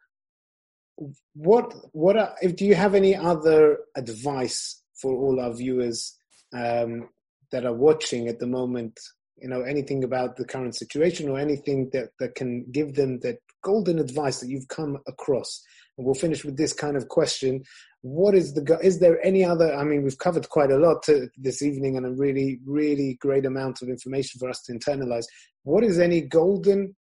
What 1.35 1.73
what 1.93 2.17
are, 2.17 2.35
if 2.41 2.55
do 2.55 2.65
you 2.65 2.75
have 2.75 2.95
any 2.95 3.15
other 3.15 3.79
advice 3.95 4.81
for 4.99 5.15
all 5.15 5.39
our 5.39 5.53
viewers 5.53 6.17
um, 6.53 7.09
that 7.51 7.65
are 7.65 7.75
watching 7.75 8.27
at 8.27 8.39
the 8.39 8.47
moment? 8.47 8.99
You 9.37 9.49
know, 9.49 9.61
anything 9.61 10.03
about 10.03 10.37
the 10.37 10.45
current 10.45 10.75
situation 10.75 11.29
or 11.29 11.37
anything 11.37 11.89
that 11.93 12.09
that 12.19 12.35
can 12.35 12.65
give 12.71 12.95
them 12.95 13.19
that 13.19 13.37
golden 13.63 13.99
advice 13.99 14.39
that 14.39 14.49
you've 14.49 14.67
come 14.69 14.97
across? 15.07 15.63
And 15.97 16.05
we'll 16.05 16.15
finish 16.15 16.45
with 16.45 16.57
this 16.57 16.73
kind 16.73 16.95
of 16.95 17.07
question. 17.07 17.63
What 18.01 18.35
is 18.35 18.53
the, 18.53 18.79
is 18.83 18.99
there 18.99 19.23
any 19.25 19.43
other, 19.43 19.75
I 19.75 19.83
mean, 19.83 20.03
we've 20.03 20.17
covered 20.17 20.47
quite 20.49 20.71
a 20.71 20.77
lot 20.77 21.05
this 21.35 21.61
evening 21.61 21.97
and 21.97 22.05
a 22.05 22.11
really, 22.11 22.59
really 22.65 23.17
great 23.19 23.45
amount 23.45 23.81
of 23.81 23.89
information 23.89 24.39
for 24.39 24.47
us 24.47 24.61
to 24.63 24.73
internalize. 24.73 25.25
What 25.63 25.83
is 25.83 25.99
any 25.99 26.21
golden 26.21 26.95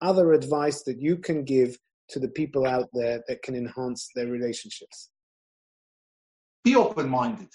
other 0.00 0.32
advice 0.32 0.82
that 0.84 1.00
you 1.00 1.18
can 1.18 1.44
give 1.44 1.76
to 2.12 2.20
the 2.20 2.28
people 2.28 2.66
out 2.66 2.88
there 2.92 3.22
that 3.28 3.42
can 3.42 3.54
enhance 3.54 4.10
their 4.14 4.28
relationships? 4.28 5.10
Be 6.64 6.76
open 6.76 7.08
minded, 7.08 7.48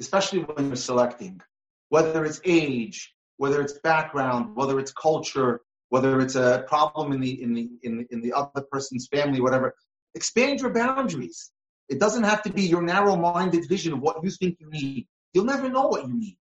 especially 0.00 0.40
when 0.40 0.66
you're 0.66 0.76
selecting, 0.76 1.40
whether 1.88 2.24
it's 2.24 2.40
age, 2.44 3.14
whether 3.38 3.62
it's 3.62 3.78
background, 3.78 4.54
whether 4.54 4.78
it's 4.78 4.92
culture, 4.92 5.62
whether 5.88 6.20
it's 6.20 6.34
a 6.34 6.64
problem 6.68 7.12
in 7.12 7.20
the 7.20 7.42
in 7.42 7.54
the 7.54 7.70
in 7.82 7.98
the, 7.98 8.06
in 8.10 8.20
the 8.20 8.32
other 8.32 8.62
person's 8.70 9.08
family, 9.08 9.40
whatever. 9.40 9.74
Expand 10.14 10.60
your 10.60 10.70
boundaries. 10.70 11.52
It 11.88 11.98
doesn't 11.98 12.24
have 12.24 12.42
to 12.42 12.52
be 12.52 12.62
your 12.62 12.82
narrow-minded 12.82 13.68
vision 13.68 13.92
of 13.92 14.00
what 14.00 14.22
you 14.22 14.30
think 14.30 14.58
you 14.60 14.68
need. 14.70 15.06
You'll 15.32 15.44
never 15.44 15.68
know 15.68 15.86
what 15.86 16.06
you 16.06 16.14
need. 16.14 16.36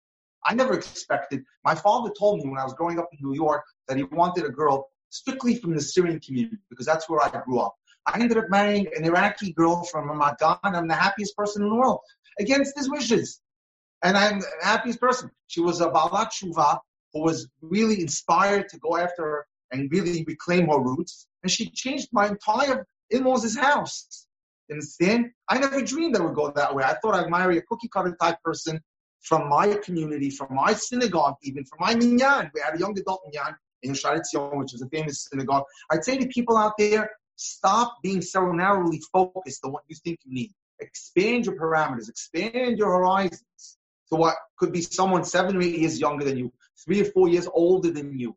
I 0.45 0.53
never 0.53 0.73
expected. 0.73 1.43
My 1.63 1.75
father 1.75 2.11
told 2.17 2.39
me 2.39 2.49
when 2.49 2.59
I 2.59 2.63
was 2.63 2.73
growing 2.73 2.99
up 2.99 3.09
in 3.11 3.19
New 3.21 3.35
York 3.35 3.63
that 3.87 3.97
he 3.97 4.03
wanted 4.03 4.45
a 4.45 4.49
girl 4.49 4.89
strictly 5.09 5.55
from 5.55 5.73
the 5.73 5.81
Syrian 5.81 6.19
community 6.19 6.57
because 6.69 6.85
that's 6.85 7.09
where 7.09 7.21
I 7.23 7.29
grew 7.41 7.59
up. 7.59 7.75
I 8.05 8.19
ended 8.19 8.37
up 8.37 8.49
marrying 8.49 8.87
an 8.95 9.03
Iraqi 9.03 9.51
girl 9.53 9.83
from 9.83 10.09
Ramat 10.09 10.37
Gan. 10.39 10.57
I'm 10.75 10.87
the 10.87 10.93
happiest 10.95 11.35
person 11.35 11.63
in 11.63 11.69
the 11.69 11.75
world 11.75 11.99
against 12.39 12.77
his 12.77 12.89
wishes. 12.89 13.41
And 14.03 14.15
I'm 14.15 14.39
the 14.39 14.47
happiest 14.61 15.01
person. 15.01 15.29
She 15.47 15.59
was 15.59 15.81
a 15.81 15.89
Baalat 15.89 16.29
Teshuva 16.31 16.79
who 17.13 17.23
was 17.23 17.47
really 17.61 17.99
inspired 18.01 18.69
to 18.69 18.79
go 18.79 18.95
after 18.97 19.23
her 19.23 19.47
and 19.71 19.91
really 19.91 20.23
reclaim 20.25 20.67
her 20.67 20.79
roots. 20.79 21.27
And 21.43 21.51
she 21.51 21.69
changed 21.69 22.09
my 22.11 22.27
entire 22.27 22.87
in-laws' 23.09 23.57
house. 23.57 24.27
You 24.69 24.75
understand? 24.75 25.31
I 25.49 25.57
never 25.59 25.81
dreamed 25.81 26.15
I 26.15 26.21
would 26.21 26.35
go 26.35 26.51
that 26.51 26.75
way. 26.75 26.83
I 26.83 26.95
thought 26.95 27.15
I'd 27.15 27.29
marry 27.29 27.57
a 27.57 27.61
cookie 27.63 27.89
cutter 27.89 28.15
type 28.21 28.37
person 28.43 28.79
from 29.21 29.49
my 29.49 29.75
community, 29.83 30.29
from 30.29 30.55
my 30.55 30.73
synagogue, 30.73 31.35
even 31.41 31.65
from 31.65 31.79
my 31.81 31.95
minyan. 31.95 32.51
We 32.53 32.61
had 32.61 32.75
a 32.75 32.79
young 32.79 32.97
adult 32.97 33.21
minyan 33.25 33.55
in 33.83 33.93
Shaare 33.93 34.23
Zion, 34.25 34.57
which 34.57 34.73
is 34.73 34.81
a 34.81 34.89
famous 34.89 35.27
synagogue. 35.29 35.63
I'd 35.91 36.03
say 36.03 36.17
to 36.17 36.27
people 36.27 36.57
out 36.57 36.73
there, 36.77 37.11
stop 37.35 37.97
being 38.01 38.21
so 38.21 38.51
narrowly 38.51 39.01
focused 39.13 39.63
on 39.63 39.71
what 39.71 39.83
you 39.87 39.95
think 40.03 40.19
you 40.23 40.33
need. 40.33 40.53
Expand 40.79 41.45
your 41.45 41.55
parameters, 41.55 42.09
expand 42.09 42.77
your 42.77 42.89
horizons 42.89 43.77
to 44.09 44.15
what 44.15 44.35
could 44.57 44.71
be 44.71 44.81
someone 44.81 45.23
seven 45.23 45.57
or 45.57 45.61
eight 45.61 45.77
years 45.79 45.99
younger 45.99 46.23
than 46.23 46.37
you, 46.37 46.51
three 46.85 47.01
or 47.01 47.05
four 47.05 47.27
years 47.27 47.47
older 47.53 47.91
than 47.91 48.17
you. 48.17 48.35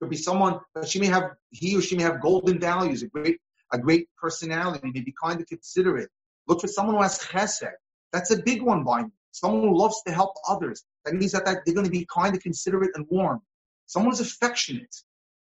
Could 0.00 0.10
be 0.10 0.16
someone, 0.16 0.60
that 0.74 0.88
she 0.88 1.00
may 1.00 1.06
have, 1.06 1.30
he 1.50 1.76
or 1.76 1.80
she 1.80 1.96
may 1.96 2.02
have 2.02 2.20
golden 2.20 2.58
values, 2.60 3.02
a 3.02 3.08
great 3.08 3.40
a 3.72 3.78
great 3.78 4.08
personality, 4.16 4.90
maybe 4.92 5.12
kind 5.20 5.40
of 5.40 5.46
considerate. 5.46 6.08
Look 6.46 6.60
for 6.60 6.68
someone 6.68 6.96
who 6.96 7.02
has 7.02 7.18
chesed. 7.18 7.70
That's 8.12 8.30
a 8.30 8.42
big 8.42 8.62
one 8.62 8.84
by 8.84 9.02
me. 9.02 9.10
Someone 9.32 9.62
who 9.62 9.76
loves 9.76 10.00
to 10.06 10.12
help 10.12 10.34
others. 10.48 10.84
That 11.04 11.14
means 11.14 11.32
that, 11.32 11.44
that 11.44 11.58
they're 11.64 11.74
going 11.74 11.84
to 11.86 11.90
be 11.90 12.06
kind 12.12 12.34
of 12.34 12.42
considerate 12.42 12.92
and 12.94 13.06
warm. 13.08 13.42
Someone 13.86 14.12
who's 14.12 14.20
affectionate. 14.20 14.94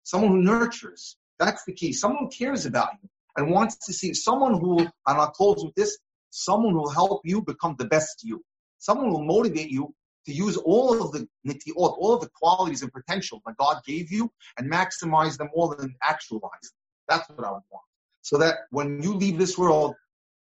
Someone 0.02 0.30
who 0.30 0.42
nurtures. 0.42 1.16
That's 1.38 1.64
the 1.64 1.72
key. 1.72 1.92
Someone 1.92 2.24
who 2.24 2.30
cares 2.30 2.66
about 2.66 2.90
you 3.02 3.08
and 3.36 3.50
wants 3.50 3.86
to 3.86 3.92
see 3.92 4.14
someone 4.14 4.60
who, 4.60 4.80
and 4.80 4.92
I'll 5.06 5.30
close 5.30 5.64
with 5.64 5.74
this, 5.74 5.98
someone 6.30 6.72
who 6.72 6.80
will 6.80 6.90
help 6.90 7.22
you 7.24 7.42
become 7.42 7.76
the 7.78 7.86
best 7.86 8.22
you. 8.22 8.44
Someone 8.78 9.08
who 9.08 9.14
will 9.14 9.24
motivate 9.24 9.70
you 9.70 9.94
to 10.26 10.32
use 10.32 10.56
all 10.56 11.02
of 11.02 11.12
the 11.12 11.28
nitiot, 11.46 11.74
all 11.76 12.14
of 12.14 12.20
the 12.20 12.30
qualities 12.34 12.82
and 12.82 12.92
potential 12.92 13.42
that 13.46 13.56
God 13.56 13.82
gave 13.86 14.10
you 14.10 14.30
and 14.58 14.70
maximize 14.70 15.36
them 15.36 15.50
all 15.54 15.72
and 15.72 15.94
actualize 16.02 16.50
them. 16.62 16.70
That's 17.08 17.28
what 17.28 17.46
I 17.46 17.50
would 17.50 17.62
want. 17.70 17.84
So 18.22 18.38
that 18.38 18.60
when 18.70 19.02
you 19.02 19.14
leave 19.14 19.38
this 19.38 19.58
world, 19.58 19.94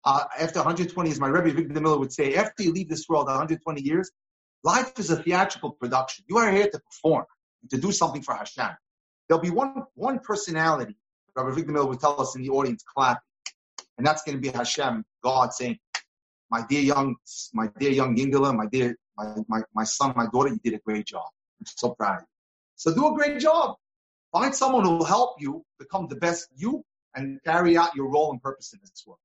uh, 0.06 0.24
after 0.40 0.60
120 0.60 1.10
years, 1.10 1.20
my 1.20 1.28
Rebbe 1.28 1.56
Victor 1.56 1.80
Miller 1.80 1.98
would 1.98 2.14
say, 2.14 2.36
after 2.36 2.64
you 2.64 2.72
leave 2.72 2.90
this 2.90 3.08
world 3.10 3.28
120 3.28 3.82
years, 3.82 4.12
life 4.64 4.94
is 4.98 5.10
a 5.10 5.22
theatrical 5.22 5.72
production. 5.72 6.26
You 6.28 6.38
are 6.38 6.52
here 6.52 6.68
to 6.70 6.80
perform, 6.80 7.26
to 7.69 7.78
do 7.78 7.91
something 7.91 8.21
for 8.21 8.36
Hashem. 8.36 8.69
There'll 9.28 9.41
be 9.41 9.50
one, 9.50 9.84
one 9.95 10.19
personality, 10.19 10.95
Rabbi 11.36 11.56
Victor 11.56 11.71
Miller 11.71 11.88
would 11.88 12.00
tell 12.00 12.19
us 12.19 12.36
in 12.36 12.41
the 12.41 12.50
audience, 12.50 12.84
clapping, 12.84 13.21
and 13.97 14.06
that's 14.06 14.24
going 14.24 14.36
to 14.36 14.41
be 14.41 14.50
Hashem, 14.50 15.06
God 15.24 15.54
saying, 15.54 15.78
my 16.50 16.63
dear 16.69 16.82
young, 16.82 17.15
my 17.54 17.69
dear 17.80 17.91
young 17.91 18.15
Yingala, 18.15 18.54
my 18.56 18.65
dear, 18.65 18.97
my, 19.15 19.36
my, 19.47 19.62
my 19.74 19.84
son, 19.84 20.13
my 20.15 20.28
daughter, 20.34 20.50
you 20.50 20.60
did 20.63 20.74
a 20.74 20.80
great 20.80 21.06
job. 21.06 21.26
I'm 21.60 21.65
so 21.65 21.91
proud 21.91 22.17
of 22.17 22.21
you. 22.21 22.28
So 22.76 22.93
do 22.93 23.13
a 23.13 23.15
great 23.15 23.39
job. 23.39 23.76
Find 24.34 24.54
someone 24.54 24.84
who 24.84 24.97
will 24.97 25.06
help 25.06 25.36
you 25.39 25.63
become 25.80 26.08
the 26.08 26.15
best 26.15 26.47
you 26.56 26.84
and 27.15 27.39
carry 27.43 27.78
out 27.78 27.95
your 27.95 28.10
role 28.10 28.32
and 28.32 28.41
purpose 28.41 28.74
in 28.74 28.80
this 28.82 29.04
world. 29.06 29.19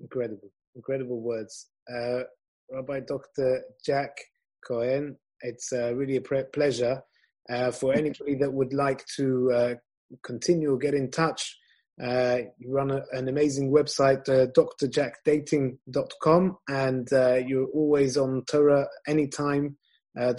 Incredible, 0.00 0.50
incredible 0.74 1.20
words. 1.20 1.68
Uh, 1.92 2.22
Rabbi 2.70 3.00
Dr. 3.00 3.62
Jack 3.84 4.16
Cohen, 4.66 5.16
it's 5.42 5.72
uh, 5.72 5.94
really 5.94 6.16
a 6.16 6.20
pre- 6.20 6.44
pleasure. 6.52 7.02
Uh, 7.50 7.70
for 7.70 7.92
anybody 7.92 8.36
that 8.36 8.52
would 8.52 8.72
like 8.72 9.04
to 9.16 9.52
uh, 9.52 9.74
continue 10.22 10.72
or 10.72 10.78
get 10.78 10.94
in 10.94 11.10
touch, 11.10 11.58
uh, 12.00 12.38
you 12.58 12.72
run 12.72 12.90
a, 12.90 13.02
an 13.12 13.28
amazing 13.28 13.70
website, 13.70 14.26
uh, 14.28 14.46
drjackdating.com, 14.52 16.56
and 16.68 17.12
uh, 17.12 17.34
you're 17.46 17.68
always 17.68 18.16
on 18.16 18.42
TorahAnytime.com. 18.42 19.76
Uh, 20.18 20.34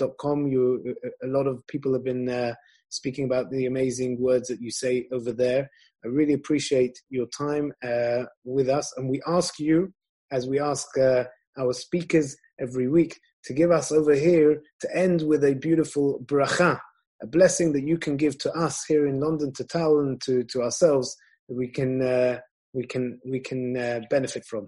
you, 0.48 0.96
a 1.24 1.28
lot 1.28 1.48
of 1.48 1.66
people 1.68 1.94
have 1.94 2.04
been 2.04 2.30
uh, 2.30 2.54
speaking 2.90 3.26
about 3.26 3.50
the 3.50 3.66
amazing 3.66 4.20
words 4.20 4.48
that 4.48 4.62
you 4.62 4.72
say 4.72 5.08
over 5.12 5.32
there. 5.32 5.70
I 6.04 6.10
really 6.10 6.34
appreciate 6.34 7.00
your 7.10 7.28
time 7.28 7.72
uh, 7.84 8.24
with 8.44 8.68
us, 8.68 8.92
and 8.98 9.10
we 9.10 9.22
ask 9.28 9.60
you, 9.60 9.94
as 10.32 10.48
we 10.48 10.60
ask 10.60 10.98
uh, 10.98 11.26
our 11.58 11.74
speakers 11.74 12.36
every 12.60 12.90
week, 12.90 13.20
to 13.46 13.54
give 13.54 13.72
us 13.72 13.92
over 13.92 14.14
here 14.14 14.62
to 14.82 14.96
end 14.96 15.22
with 15.22 15.44
a 15.44 15.54
beautiful 15.54 16.20
bracha, 16.26 16.80
a 17.24 17.28
blessing 17.28 17.74
that 17.74 17.88
you 17.88 17.98
can 17.98 18.18
give 18.18 18.38
to 18.40 18.52
us 18.52 18.84
here 18.86 19.08
in 19.08 19.20
London, 19.20 19.54
to 19.54 19.64
Tal, 19.64 20.00
and 20.00 20.22
to, 20.22 20.44
to 20.44 20.62
ourselves 20.62 21.16
that 21.50 21.56
we 21.56 21.68
can 21.68 22.02
uh, 22.02 22.40
we 22.74 22.86
can 22.86 23.20
we 23.26 23.40
can 23.40 23.76
uh, 23.76 24.02
benefit 24.10 24.46
from. 24.46 24.68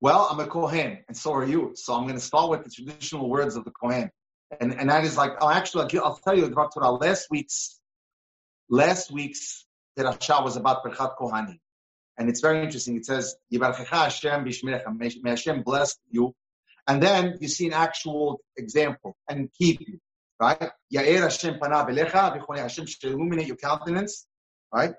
Well, 0.00 0.28
I'm 0.30 0.40
a 0.40 0.46
Kohen, 0.46 0.98
and 1.06 1.16
so 1.16 1.32
are 1.34 1.46
you. 1.46 1.72
So 1.74 1.94
I'm 1.94 2.02
going 2.02 2.14
to 2.14 2.20
start 2.20 2.50
with 2.50 2.64
the 2.64 2.70
traditional 2.70 3.28
words 3.30 3.56
of 3.56 3.64
the 3.64 3.72
Kohen 3.72 4.10
and 4.60 4.72
and 4.74 4.90
that 4.90 5.04
is 5.04 5.16
like 5.16 5.32
oh 5.40 5.50
actually 5.50 5.98
I'll 5.98 6.16
tell 6.16 6.36
you 6.36 6.44
about 6.44 6.72
Torah. 6.72 6.90
Last 6.90 7.26
week's 7.30 7.80
last 8.68 9.10
week's 9.10 9.66
Parashah 9.98 10.44
was 10.44 10.56
about 10.56 10.84
Birkat 10.84 11.16
Kohanim, 11.18 11.58
and 12.18 12.28
it's 12.28 12.40
very 12.40 12.62
interesting. 12.62 12.96
It 12.96 13.06
says 13.06 13.34
Hashem 13.52 14.46
Hashem 15.24 15.62
bless 15.62 15.96
you, 16.10 16.34
and 16.86 17.02
then 17.02 17.38
you 17.40 17.48
see 17.48 17.66
an 17.66 17.72
actual 17.72 18.40
example 18.56 19.16
and 19.28 19.48
keep 19.58 19.80
you 19.80 19.98
right. 20.40 20.70
Yair 20.94 21.22
Hashem 21.22 21.58
panav 21.58 21.88
elecha 21.88 22.58
Hashem 22.58 22.86
should 22.86 23.04
illuminate 23.04 23.46
your 23.46 23.56
countenance, 23.56 24.26
right, 24.72 24.94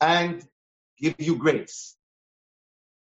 and 0.00 0.46
give 0.98 1.14
you 1.18 1.36
grace. 1.36 1.96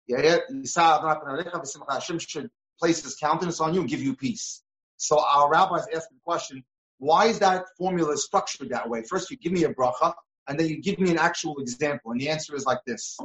Hashem 0.10 2.20
should 2.20 2.50
place 2.80 3.04
His 3.04 3.16
countenance 3.16 3.62
on 3.62 3.74
you 3.74 3.82
and 3.82 3.90
give 3.90 4.02
you 4.02 4.16
peace. 4.16 4.64
So 4.98 5.20
our 5.20 5.50
rabbis 5.50 5.88
asked 5.94 6.10
the 6.10 6.20
question, 6.24 6.64
why 6.98 7.26
is 7.26 7.40
that 7.40 7.66
formula 7.78 8.18
structured 8.18 8.70
that 8.70 8.90
way? 8.90 9.04
First, 9.04 9.30
you 9.32 9.38
give 9.38 9.52
me 9.52 9.66
a 9.66 9.74
bracha, 9.74 10.14
and 10.48 10.60
then 10.60 10.68
you 10.68 10.82
give 10.82 11.00
me 11.00 11.12
an 11.12 11.18
actual 11.18 11.60
example. 11.60 12.12
And 12.12 12.22
the 12.22 12.30
answer 12.30 12.56
is 12.56 12.66
like 12.66 12.80
this. 12.86 13.18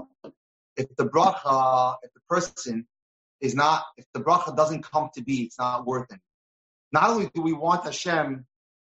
If 0.76 0.94
the 0.96 1.06
bracha, 1.06 1.96
if 2.02 2.12
the 2.14 2.20
person 2.28 2.86
is 3.40 3.54
not, 3.54 3.84
if 3.96 4.06
the 4.14 4.20
bracha 4.20 4.56
doesn't 4.56 4.82
come 4.82 5.10
to 5.14 5.22
be, 5.22 5.42
it's 5.42 5.58
not 5.58 5.86
worth 5.86 6.12
it. 6.12 6.20
Not 6.92 7.10
only 7.10 7.30
do 7.34 7.42
we 7.42 7.52
want 7.52 7.84
Hashem 7.84 8.46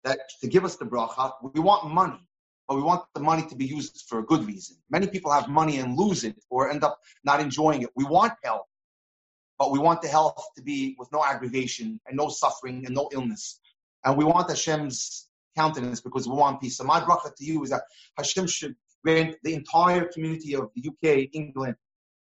that 0.04 0.18
to 0.40 0.48
give 0.48 0.64
us 0.64 0.76
the 0.76 0.84
bracha, 0.84 1.32
we 1.42 1.60
want 1.60 1.92
money, 1.92 2.20
but 2.68 2.76
we 2.76 2.82
want 2.82 3.04
the 3.14 3.20
money 3.20 3.46
to 3.48 3.56
be 3.56 3.66
used 3.66 4.04
for 4.08 4.20
a 4.20 4.22
good 4.24 4.44
reason. 4.44 4.76
Many 4.90 5.08
people 5.08 5.32
have 5.32 5.48
money 5.48 5.78
and 5.78 5.96
lose 5.96 6.24
it 6.24 6.36
or 6.50 6.70
end 6.70 6.84
up 6.84 6.98
not 7.24 7.40
enjoying 7.40 7.82
it. 7.82 7.90
We 7.96 8.04
want 8.04 8.32
help 8.42 8.66
but 9.60 9.70
we 9.70 9.78
want 9.78 10.00
the 10.00 10.08
health 10.08 10.42
to 10.56 10.62
be 10.62 10.96
with 10.98 11.12
no 11.12 11.22
aggravation 11.22 12.00
and 12.06 12.16
no 12.16 12.30
suffering 12.30 12.86
and 12.86 12.94
no 12.94 13.10
illness. 13.12 13.60
And 14.02 14.16
we 14.16 14.24
want 14.24 14.48
Hashem's 14.48 15.28
countenance 15.54 16.00
because 16.00 16.26
we 16.26 16.34
want 16.34 16.62
peace. 16.62 16.78
So 16.78 16.84
my 16.84 16.98
bracha 16.98 17.36
to 17.36 17.44
you 17.44 17.62
is 17.62 17.68
that 17.68 17.82
Hashem 18.16 18.46
should 18.46 18.74
grant 19.04 19.36
the 19.42 19.52
entire 19.52 20.06
community 20.06 20.56
of 20.56 20.70
the 20.74 20.88
UK, 20.88 21.28
England, 21.34 21.74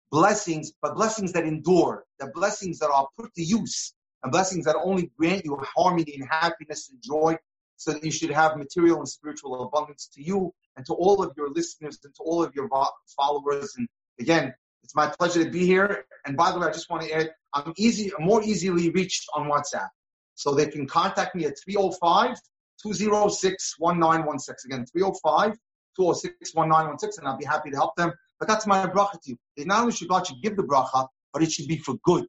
blessings, 0.10 0.72
but 0.82 0.96
blessings 0.96 1.34
that 1.34 1.43
endure, 1.43 2.06
the 2.17 2.28
blessings 2.34 2.80
that 2.80 2.89
are 2.89 3.10
put 3.20 3.34
to 3.36 3.43
use, 3.43 3.93
and 4.28 4.32
blessings 4.34 4.66
that 4.66 4.76
only 4.84 5.10
grant 5.18 5.46
you 5.46 5.58
harmony 5.76 6.18
and 6.20 6.28
happiness 6.30 6.90
and 6.92 7.02
joy, 7.02 7.38
so 7.78 7.94
that 7.94 8.04
you 8.04 8.12
should 8.12 8.32
have 8.32 8.58
material 8.58 8.98
and 8.98 9.08
spiritual 9.08 9.63
abundance 9.63 10.10
to 10.13 10.22
you 10.22 10.54
and 10.76 10.86
to 10.86 10.94
all 10.94 11.24
of 11.24 11.32
your 11.38 11.50
listeners 11.50 11.98
and 12.04 12.13
to 12.16 12.24
all 12.24 12.44
of 12.44 12.54
your 12.54 12.68
followers. 13.16 13.74
And 13.78 13.88
again, 14.20 14.54
it's 14.84 14.96
my 14.96 15.08
pleasure 15.18 15.44
to 15.46 15.50
be 15.50 15.66
here. 15.66 16.06
And 16.26 16.36
by 16.36 16.52
the 16.52 16.60
way, 16.60 16.68
I 16.68 16.72
just 16.72 16.90
want 16.90 17.04
to 17.04 17.13
add, 17.13 17.30
I'm 17.54 17.74
easy, 17.78 18.12
more 18.20 18.44
easily 18.44 18.90
reached 18.90 19.28
on 19.34 19.50
WhatsApp. 19.50 19.88
So 20.36 20.54
they 20.54 20.68
can 20.68 20.88
contact 20.88 21.36
me 21.36 21.46
at 21.46 21.56
305 21.63 22.36
206 22.82 23.76
1916. 23.80 24.72
Again, 24.72 24.86
305 24.86 25.58
206 25.96 26.54
1916, 26.54 27.22
and 27.22 27.28
I'll 27.30 27.38
be 27.38 27.46
happy 27.46 27.70
to 27.72 27.78
help 27.78 27.96
them. 27.96 28.12
But 28.40 28.50
that's 28.50 28.68
my 28.68 28.86
bracha 28.88 29.22
to 29.22 29.30
you. 29.30 29.38
They 29.56 29.63
not 29.63 29.82
only 29.82 29.94
should 29.94 30.10
God 30.10 30.28
should 30.28 30.42
give 30.42 30.58
the 30.58 30.63
bracha, 30.63 31.08
but 31.32 31.44
it 31.44 31.52
should 31.52 31.68
be 31.68 31.78
for 31.78 31.96
good. 32.04 32.26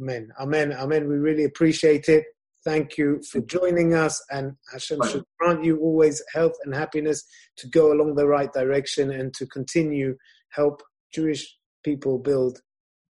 Amen. 0.00 0.32
Amen. 0.40 0.72
Amen. 0.72 1.08
We 1.08 1.16
really 1.16 1.44
appreciate 1.44 2.08
it. 2.08 2.24
Thank 2.64 2.98
you 2.98 3.22
for 3.30 3.40
joining 3.40 3.94
us, 3.94 4.22
and 4.30 4.56
Hashem 4.72 5.00
should 5.08 5.24
grant 5.38 5.64
you 5.64 5.78
always 5.78 6.22
health 6.34 6.54
and 6.64 6.74
happiness 6.74 7.24
to 7.56 7.68
go 7.68 7.92
along 7.92 8.16
the 8.16 8.26
right 8.26 8.52
direction 8.52 9.10
and 9.10 9.32
to 9.34 9.46
continue 9.46 10.16
help 10.50 10.82
Jewish 11.12 11.56
people 11.84 12.18
build 12.18 12.60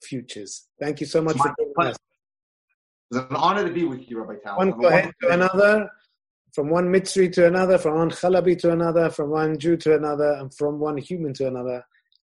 futures. 0.02 0.66
Thank 0.80 1.00
you 1.00 1.06
so 1.06 1.22
much 1.22 1.36
for 1.36 1.54
joining 1.58 1.92
us. 1.92 1.96
It's 3.10 3.20
an 3.20 3.36
honor 3.36 3.66
to 3.66 3.72
be 3.72 3.84
with 3.84 4.10
you, 4.10 4.20
Rabbi 4.20 4.40
Tal. 4.44 4.58
One 4.58 4.72
Kohen 4.72 5.12
to 5.22 5.28
another, 5.30 5.90
from 6.52 6.68
one 6.68 6.86
Mitzri 6.86 7.32
to 7.32 7.46
another, 7.46 7.78
from 7.78 7.94
one 7.94 8.10
Chalabi 8.10 8.58
to 8.58 8.72
another, 8.72 9.10
from 9.10 9.30
one 9.30 9.58
Jew 9.58 9.76
to 9.78 9.94
another, 9.94 10.32
and 10.32 10.52
from 10.54 10.80
one 10.80 10.96
human 10.96 11.32
to 11.34 11.46
another. 11.46 11.84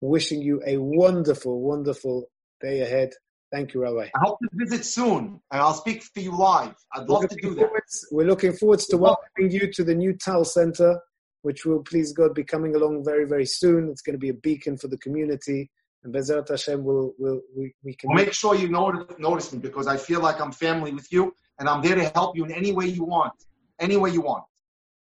Wishing 0.00 0.40
you 0.40 0.62
a 0.66 0.78
wonderful, 0.78 1.60
wonderful 1.60 2.30
day 2.60 2.80
ahead. 2.80 3.10
Thank 3.52 3.74
you, 3.74 3.82
Rabbi. 3.82 4.08
I 4.14 4.18
hope 4.20 4.38
to 4.42 4.48
visit 4.52 4.84
soon, 4.84 5.40
and 5.50 5.60
I'll 5.60 5.74
speak 5.74 6.04
for 6.04 6.20
you 6.20 6.36
live. 6.36 6.74
I'd 6.94 7.08
love 7.08 7.28
to 7.28 7.36
do 7.36 7.54
that. 7.56 7.70
we're 8.12 8.26
looking 8.26 8.52
forward 8.52 8.78
to 8.78 8.96
welcoming 8.96 9.50
you 9.50 9.72
to 9.72 9.82
the 9.82 9.94
new 9.94 10.12
Tal 10.12 10.44
Center, 10.44 11.00
which 11.42 11.66
will, 11.66 11.82
please 11.82 12.12
God, 12.12 12.32
be 12.34 12.44
coming 12.44 12.76
along 12.76 13.04
very, 13.04 13.24
very 13.24 13.46
soon. 13.46 13.88
It's 13.88 14.02
going 14.02 14.14
to 14.14 14.20
be 14.20 14.28
a 14.28 14.34
beacon 14.34 14.76
for 14.76 14.86
the 14.86 14.98
community 14.98 15.68
and 16.02 16.14
Bezrat 16.14 16.48
Hashem 16.48 16.82
will 16.84 17.14
will 17.18 17.40
we, 17.56 17.74
we 17.84 17.94
can 17.94 18.08
well, 18.08 18.24
make 18.24 18.32
sure 18.32 18.54
you 18.54 18.68
notice, 18.68 19.16
notice 19.18 19.52
me 19.52 19.58
because 19.58 19.86
I 19.86 19.96
feel 19.96 20.20
like 20.20 20.40
I'm 20.40 20.52
family 20.52 20.92
with 20.92 21.10
you 21.12 21.32
and 21.58 21.68
I'm 21.68 21.82
there 21.82 21.94
to 21.94 22.08
help 22.10 22.36
you 22.36 22.44
in 22.44 22.52
any 22.52 22.72
way 22.72 22.86
you 22.86 23.04
want, 23.04 23.34
any 23.78 23.96
way 23.96 24.10
you 24.10 24.22
want. 24.22 24.44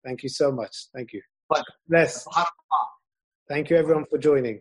Thank 0.05 0.23
you 0.23 0.29
so 0.29 0.53
much. 0.53 0.87
Thank 0.95 1.13
you. 1.13 1.23
But 1.49 1.65
bless. 1.89 2.27
Thank 3.49 3.71
you 3.71 3.77
everyone 3.77 4.05
for 4.09 4.19
joining. 4.19 4.61